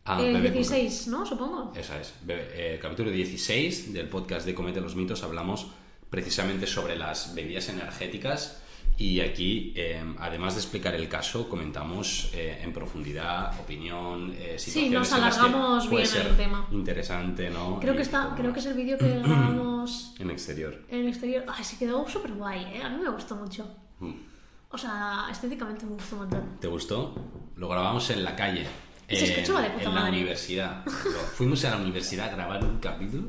[0.04, 1.26] Ah, con- 16, ¿no?
[1.26, 1.72] Supongo.
[1.76, 2.14] Esa es.
[2.24, 5.68] Bebe- eh, capítulo 16 del podcast de Comete los mitos hablamos
[6.08, 8.62] precisamente sobre las bebidas energéticas
[8.96, 14.92] y aquí, eh, además de explicar el caso, comentamos eh, en profundidad, opinión, eh, situaciones
[14.92, 16.66] nos en las que alargamos bien el tema.
[16.72, 17.79] Interesante, ¿no?
[17.81, 20.83] Creo que está, creo que es el vídeo que grabamos En exterior.
[20.88, 21.44] en el exterior.
[21.48, 22.83] Ay, se quedó súper guay, ¿eh?
[22.83, 23.66] A mí me gustó mucho.
[24.00, 24.12] Mm.
[24.70, 26.56] O sea, estéticamente me gustó un montón.
[26.60, 27.14] ¿Te gustó?
[27.56, 28.66] Lo grabamos en la calle.
[29.11, 30.85] Se en- escuchaba de puta En la universidad.
[31.35, 33.29] Fuimos a la universidad a grabar un capítulo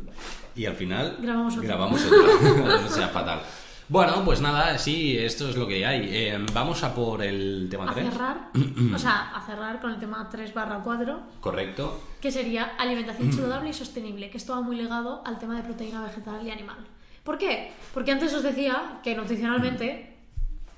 [0.56, 1.68] y al final Grabamos otro.
[1.68, 2.86] grabamos otro.
[2.86, 3.42] o sea, fatal.
[3.90, 6.08] Bueno, pues nada, sí, esto es lo que hay.
[6.10, 8.10] Eh, vamos a por el tema A 3.
[8.10, 8.50] cerrar,
[8.96, 12.02] o sea, a cerrar con el tema 3 barra 4, Correcto.
[12.22, 16.02] que sería alimentación saludable y sostenible, que esto va muy ligado al tema de proteína
[16.04, 16.78] vegetal y animal.
[17.24, 17.74] ¿Por qué?
[17.94, 20.16] Porque antes os decía que nutricionalmente,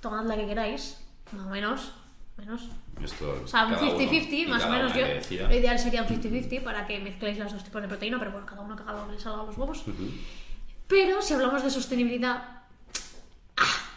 [0.01, 0.97] tomad la que queráis,
[1.34, 1.91] más o menos,
[2.38, 2.69] menos.
[3.01, 5.05] Esto, O sea, un cada uno 50-50, y más o menos yo.
[5.05, 5.47] decida.
[5.47, 8.45] Lo ideal sería un 50-50 para que mezcléis los dos tipos de proteína, pero bueno,
[8.45, 9.84] cada uno que haga lo que le salga a los huevos.
[10.88, 12.61] Pero si hablamos de sostenibilidad,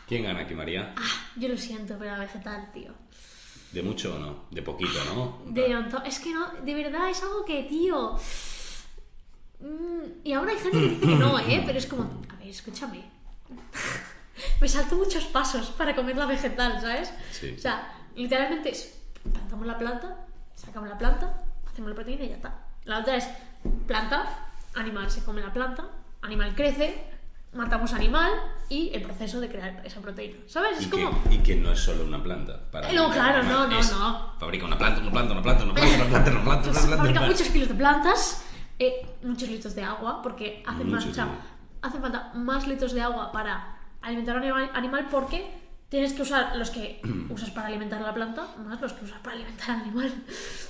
[0.09, 0.95] ¿Quién gana aquí, María?
[0.97, 1.03] ah,
[1.37, 2.93] yo lo siento, pero la vegetal, tío.
[3.73, 4.45] ¿De mucho o no?
[4.53, 5.43] De poquito, ¿no?
[5.47, 8.17] De Es que no, de verdad es algo que, tío.
[9.61, 11.63] Mm, Y ahora hay gente que dice que no, ¿eh?
[11.67, 13.03] Pero es como, a ver, escúchame.
[14.61, 17.13] Me salto muchos pasos para comer la vegetal, ¿sabes?
[17.33, 17.55] Sí.
[17.57, 18.99] O sea, literalmente es
[19.33, 22.55] plantamos la planta, sacamos la planta, hacemos la proteína y ya está.
[22.85, 23.29] La otra es
[23.87, 24.27] planta,
[24.75, 25.85] animal se come la planta,
[26.23, 27.05] animal crece,
[27.53, 28.31] matamos animal
[28.69, 30.37] y el proceso de crear esa proteína.
[30.47, 30.81] ¿Sabes?
[30.81, 31.23] Y Es que, como.
[31.31, 32.61] y que no es solo una planta.
[32.71, 34.33] Para Eh, no, claro, no, no, no.
[34.39, 36.97] Fabrica una planta, una planta, una planta, una planta, una planta, una planta, una planta.
[36.97, 38.45] fabrica muchos kilos de plantas,
[38.79, 41.31] eh, muchos litros de agua, porque hacen, más, Muchos, o sea, sí.
[41.83, 46.23] hacen falta más litros de agua para alimentar a un animal, animal porque tienes que
[46.23, 49.71] usar los que usas para alimentar a la planta más los que usas para alimentar
[49.71, 50.13] al animal.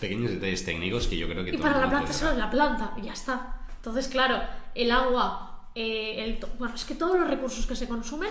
[0.00, 2.50] Pequeños detalles técnicos que yo creo que Y todo para la planta solo es la
[2.50, 3.60] planta, y ya está.
[3.76, 4.42] Entonces, claro,
[4.74, 8.30] el agua, eh, el bueno, es que todos los recursos que se consumen,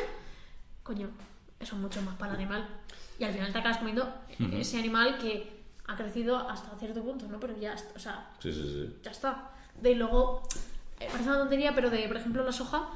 [0.83, 1.09] coño,
[1.61, 2.67] son mucho más para el animal.
[3.17, 4.13] Y al final te acabas comiendo
[4.51, 5.55] ese animal que
[5.87, 7.39] ha crecido hasta cierto punto, ¿no?
[7.39, 8.95] Pero ya, está, o sea, Sí, sí, sí.
[9.01, 9.51] ya está.
[9.79, 10.43] De luego,
[10.99, 12.89] eh, parece una tontería, pero de, por ejemplo, la soja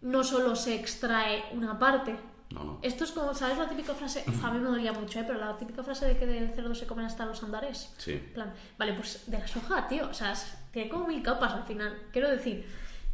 [0.00, 2.16] no solo se extrae una parte.
[2.54, 2.78] No, no.
[2.82, 4.24] Esto es como, ¿sabes la típica frase?
[4.42, 5.24] A mí me dolía mucho, ¿eh?
[5.26, 7.92] Pero la típica frase de que del cerdo se comen hasta los andares.
[7.98, 8.14] Sí.
[8.32, 10.08] Plan, vale, pues de la soja, tío.
[10.08, 11.98] O sea, es- tiene como mil capas al final.
[12.12, 12.64] Quiero decir,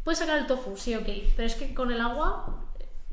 [0.04, 1.08] puedes sacar el tofu, sí, ok.
[1.36, 2.64] Pero es que con el agua,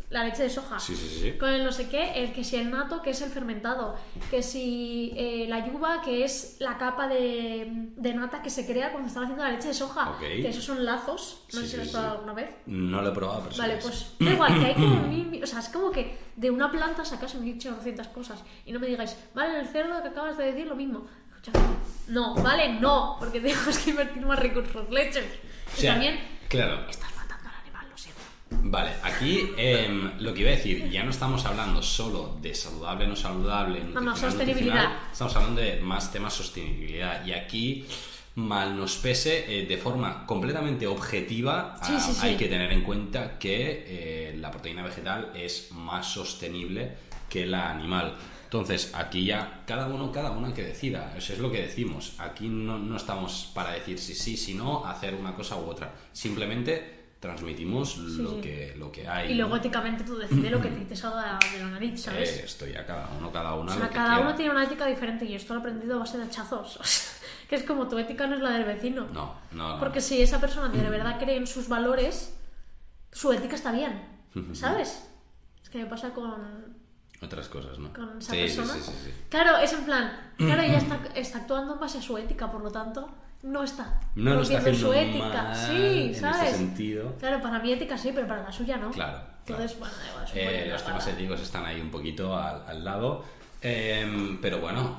[0.09, 0.79] la leche de soja.
[0.79, 1.31] Sí, sí, sí.
[1.37, 3.95] Con el no sé qué, el que si el nato, que es el fermentado.
[4.31, 8.91] Que si eh, la yuba, que es la capa de, de nata que se crea
[8.91, 10.11] cuando están haciendo la leche de soja.
[10.11, 10.19] Ok.
[10.19, 11.43] Que esos son lazos.
[11.53, 12.49] No sé si lo has probado alguna vez.
[12.67, 15.59] No lo he probado, pero Vale, pues da igual, que hay como mil, O sea,
[15.59, 18.43] es como que de una planta sacas 1800 cosas.
[18.65, 21.05] Y no me digáis, vale, el cerdo que acabas de decir lo mismo.
[22.07, 25.25] No, vale, no, porque tenemos que invertir más recursos leches.
[25.25, 26.85] O y sea, también claro.
[28.63, 33.07] Vale, aquí em, lo que iba a decir, ya no estamos hablando solo de saludable,
[33.07, 34.91] no saludable, No, no, sostenibilidad.
[35.11, 37.25] estamos hablando de más temas sostenibilidad.
[37.25, 37.85] Y aquí,
[38.35, 42.19] mal nos pese, eh, de forma completamente objetiva, Sí, ah, sí, sí.
[42.27, 46.97] hay que tener en cuenta que eh, la proteína vegetal es más sostenible
[47.29, 48.15] que la animal.
[48.43, 51.13] Entonces, aquí ya cada uno, cada una que decida.
[51.17, 52.13] Eso es lo que decimos.
[52.17, 55.93] Aquí no, no estamos para decir si sí, si no, hacer una cosa u otra.
[56.13, 58.41] Simplemente transmitimos lo, sí.
[58.41, 59.31] Que, lo que hay.
[59.31, 59.55] Y luego ¿no?
[59.57, 62.29] éticamente tú decides lo que te salga de la nariz, ¿sabes?
[62.29, 63.71] Eh, esto ya cada uno, cada una.
[63.71, 64.21] O sea, lo que cada quiera.
[64.27, 66.79] uno tiene una ética diferente y esto lo he aprendido a base de hachazos.
[67.47, 69.07] Que es como tu ética no es la del vecino.
[69.13, 69.79] No, no, no.
[69.79, 72.37] Porque si esa persona de verdad cree en sus valores,
[73.13, 74.01] su ética está bien.
[74.51, 75.07] ¿Sabes?
[75.63, 76.75] Es que me pasa con,
[77.21, 77.93] Otras cosas, ¿no?
[77.93, 78.73] con esa Sí, sí, persona.
[78.73, 79.11] sí, sí, sí.
[79.29, 82.61] Claro, es en plan, claro, ella está, está actuando en base a su ética, por
[82.61, 83.09] lo tanto,
[83.47, 85.43] no está No lo está haciendo su ética.
[85.43, 86.49] mal sí, en ¿sabes?
[86.49, 87.15] ese sentido.
[87.19, 88.91] Claro, para mi ética sí, pero para la suya no.
[88.91, 89.19] Claro.
[89.45, 89.93] Entonces, claro.
[90.13, 93.23] bueno, Eh, los temas éticos están ahí un poquito al, al lado.
[93.61, 94.97] Em, pero bueno,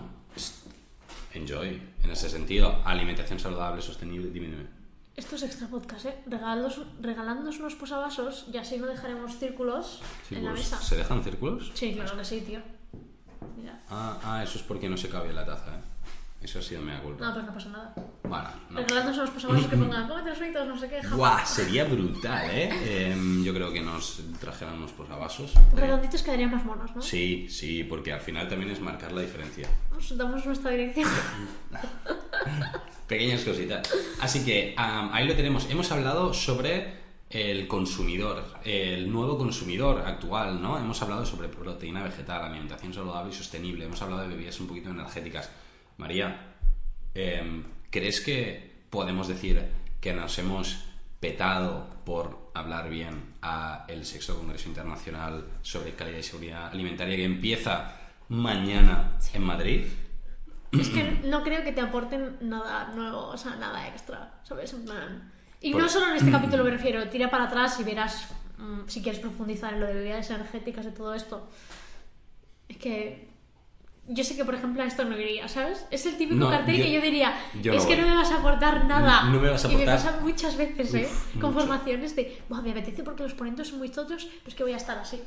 [1.35, 2.81] enjoy en ese sentido.
[2.85, 4.67] Alimentación saludable, sostenible, dime.
[5.17, 6.15] Esto es extra podcast, ¿eh?
[6.27, 10.77] Regalos, regalándonos unos posavasos y así no dejaremos círculos en la mesa.
[10.81, 11.73] ¿Se dejan círculos?
[11.75, 12.61] Sí, claro que sí, tío.
[13.57, 13.81] Mira.
[13.91, 15.81] Ah, ah, eso es porque no se cabe en la taza, ¿eh?
[16.41, 17.27] Eso ha sido mea culpa.
[17.27, 17.95] No, pues no pasa nada.
[18.23, 18.81] Bueno, no.
[18.81, 21.17] Unos posavasos que pongan, cómete los fritos, no sé qué, japa".
[21.17, 23.11] Buah, sería brutal, ¿eh?
[23.11, 25.55] Em, yo creo que nos trajeran unos posavasos.
[25.75, 27.03] Redonditos quedarían más monos, ¿no?
[27.03, 29.69] Sí, sí, porque al final también es marcar la diferencia.
[29.91, 31.09] Nos damos nuestra dirección.
[33.09, 33.89] Pequeñas cositas.
[34.21, 35.69] Así que am, ahí lo tenemos.
[35.71, 36.99] Hemos hablado sobre
[37.31, 40.79] el consumidor, el nuevo consumidor actual, ¿no?
[40.79, 43.85] Hemos hablado sobre proteína vegetal, alimentación saludable y sostenible.
[43.87, 45.51] Hemos hablado de bebidas un poquito energéticas.
[45.99, 46.55] María,
[47.15, 49.63] em, ¿crees que podemos decir
[50.01, 50.85] que nos hemos
[51.21, 57.25] petado por hablar bien a el Sexto Congreso Internacional sobre calidad y seguridad alimentaria que
[57.25, 57.97] empieza
[58.29, 59.87] mañana en Madrid?
[60.71, 64.75] es que no creo que te aporten nada nuevo, o sea, nada extra, ¿sabes?
[65.61, 68.29] Y Por- no solo en este capítulo me refiero, tira para atrás y verás
[68.59, 71.49] mm, si quieres profundizar en lo de bebidas energéticas y todo esto.
[72.69, 73.28] Es que
[74.09, 75.85] yo sé que, por ejemplo, a esto no iría, ¿sabes?
[75.91, 78.05] Es el típico No, cartel yo- que yo diría, yo es no que voy.
[78.05, 79.25] no me vas a aportar nada.
[79.25, 81.09] No me vas a Y me aportar- pasa muchas veces, ¿eh?
[81.11, 81.61] Uf, Con mucho.
[81.67, 84.73] formaciones de, Buah, me apetece porque los ponentes son muy tochos, pero es que voy
[84.73, 85.21] a estar así.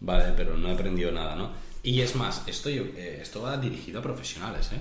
[0.00, 1.50] Vale, pero no he aprendido nada, ¿no?
[1.82, 4.80] Y es más, esto, yo- eh, esto va dirigido a profesionales, ¿eh?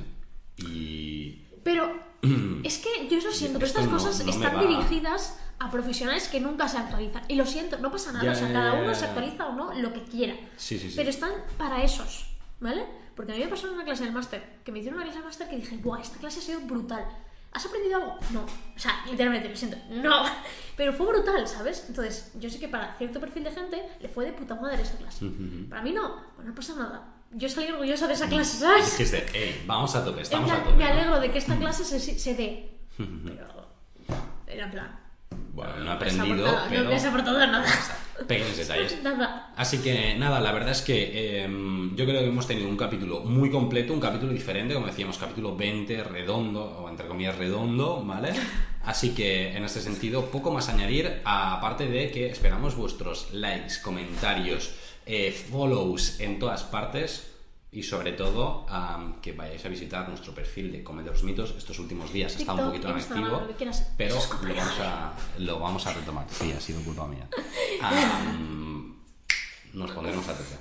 [0.57, 1.41] Y...
[1.63, 1.91] Pero
[2.63, 6.39] es que yo eso siento, pero estas no- cosas no están dirigidas a profesionales que
[6.39, 7.23] nunca se actualizan.
[7.27, 8.25] Y lo siento, no pasa nada.
[8.25, 10.35] Ya, o sea, cada uno se actualiza o no lo que quiera.
[10.55, 10.93] Sí, sí, sí.
[10.95, 12.27] Pero están para esos,
[12.59, 12.85] ¿vale?
[13.15, 15.19] Porque a mí me pasó en una clase del máster, que me hicieron una clase
[15.19, 17.05] del máster que dije, ¡buah, esta clase ha sido brutal!
[17.51, 18.17] ¿Has aprendido algo?
[18.31, 18.41] No.
[18.41, 20.23] O sea, literalmente, lo siento, no.
[20.77, 21.85] Pero fue brutal, ¿sabes?
[21.89, 24.97] Entonces, yo sé que para cierto perfil de gente le fue de puta madre esa
[24.97, 25.25] clase.
[25.69, 27.15] Para mí no, pues no pasa nada.
[27.31, 28.91] Yo salí orgullosa de esa clase, ¿sabes?
[28.97, 30.75] Dijiste, hey, vamos a tope, estamos plan, a tope.
[30.77, 30.89] me ¿no?
[30.91, 32.79] alegro de que esta clase se, se dé.
[32.97, 33.67] Pero
[34.47, 34.99] era plan.
[35.53, 36.83] Bueno, no he no aprendido, pero...
[36.83, 37.65] No me has aportado nada.
[38.27, 38.97] Pequeños detalles.
[39.03, 39.51] Nada.
[39.55, 43.21] Así que nada, la verdad es que em, yo creo que hemos tenido un capítulo
[43.21, 48.29] muy completo, un capítulo diferente, como decíamos, capítulo 20, redondo, o entre comillas redondo, ¿vale?
[48.83, 54.71] Así que en este sentido, poco más añadir, aparte de que esperamos vuestros likes, comentarios,
[55.05, 57.38] eh, follows en todas partes
[57.71, 61.53] y sobre todo am, que vayáis a visitar nuestro perfil de Come de los Mitos.
[61.57, 63.67] Estos últimos días está un poquito inactivo, que
[63.97, 66.25] pero lo vamos, a, lo vamos a retomar.
[66.29, 67.27] Sí, ha sido culpa mía.
[67.81, 68.95] Am,
[69.73, 70.55] nos pondremos a tope.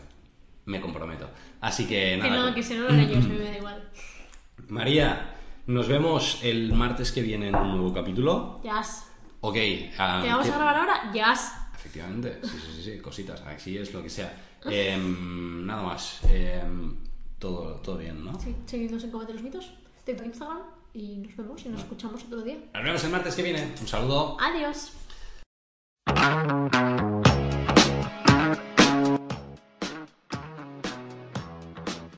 [0.66, 1.30] Me comprometo.
[1.62, 2.50] Así que Que nada.
[2.50, 3.88] no, que si no lo yo, me da igual.
[4.68, 5.34] María,
[5.66, 8.60] nos vemos el martes que viene en un nuevo capítulo.
[8.62, 9.06] Jazz.
[9.40, 9.56] Ok.
[9.96, 11.10] am, ¿Te vamos ¿qué- a grabar ahora?
[11.14, 11.54] Jazz.
[11.74, 14.30] Efectivamente, sí, sí, sí, sí, cositas, así es lo que sea.
[14.64, 16.96] Em, nada más, em,
[17.38, 18.38] todo, todo bien, ¿no?
[18.40, 19.72] Sí, seguidnos en Comete los Mitos,
[20.04, 22.58] TikTok, Instagram y nos vemos y nos escuchamos otro día.
[22.74, 23.74] Nos vemos el martes que viene.
[23.80, 24.36] Un saludo.
[24.40, 24.92] Adiós.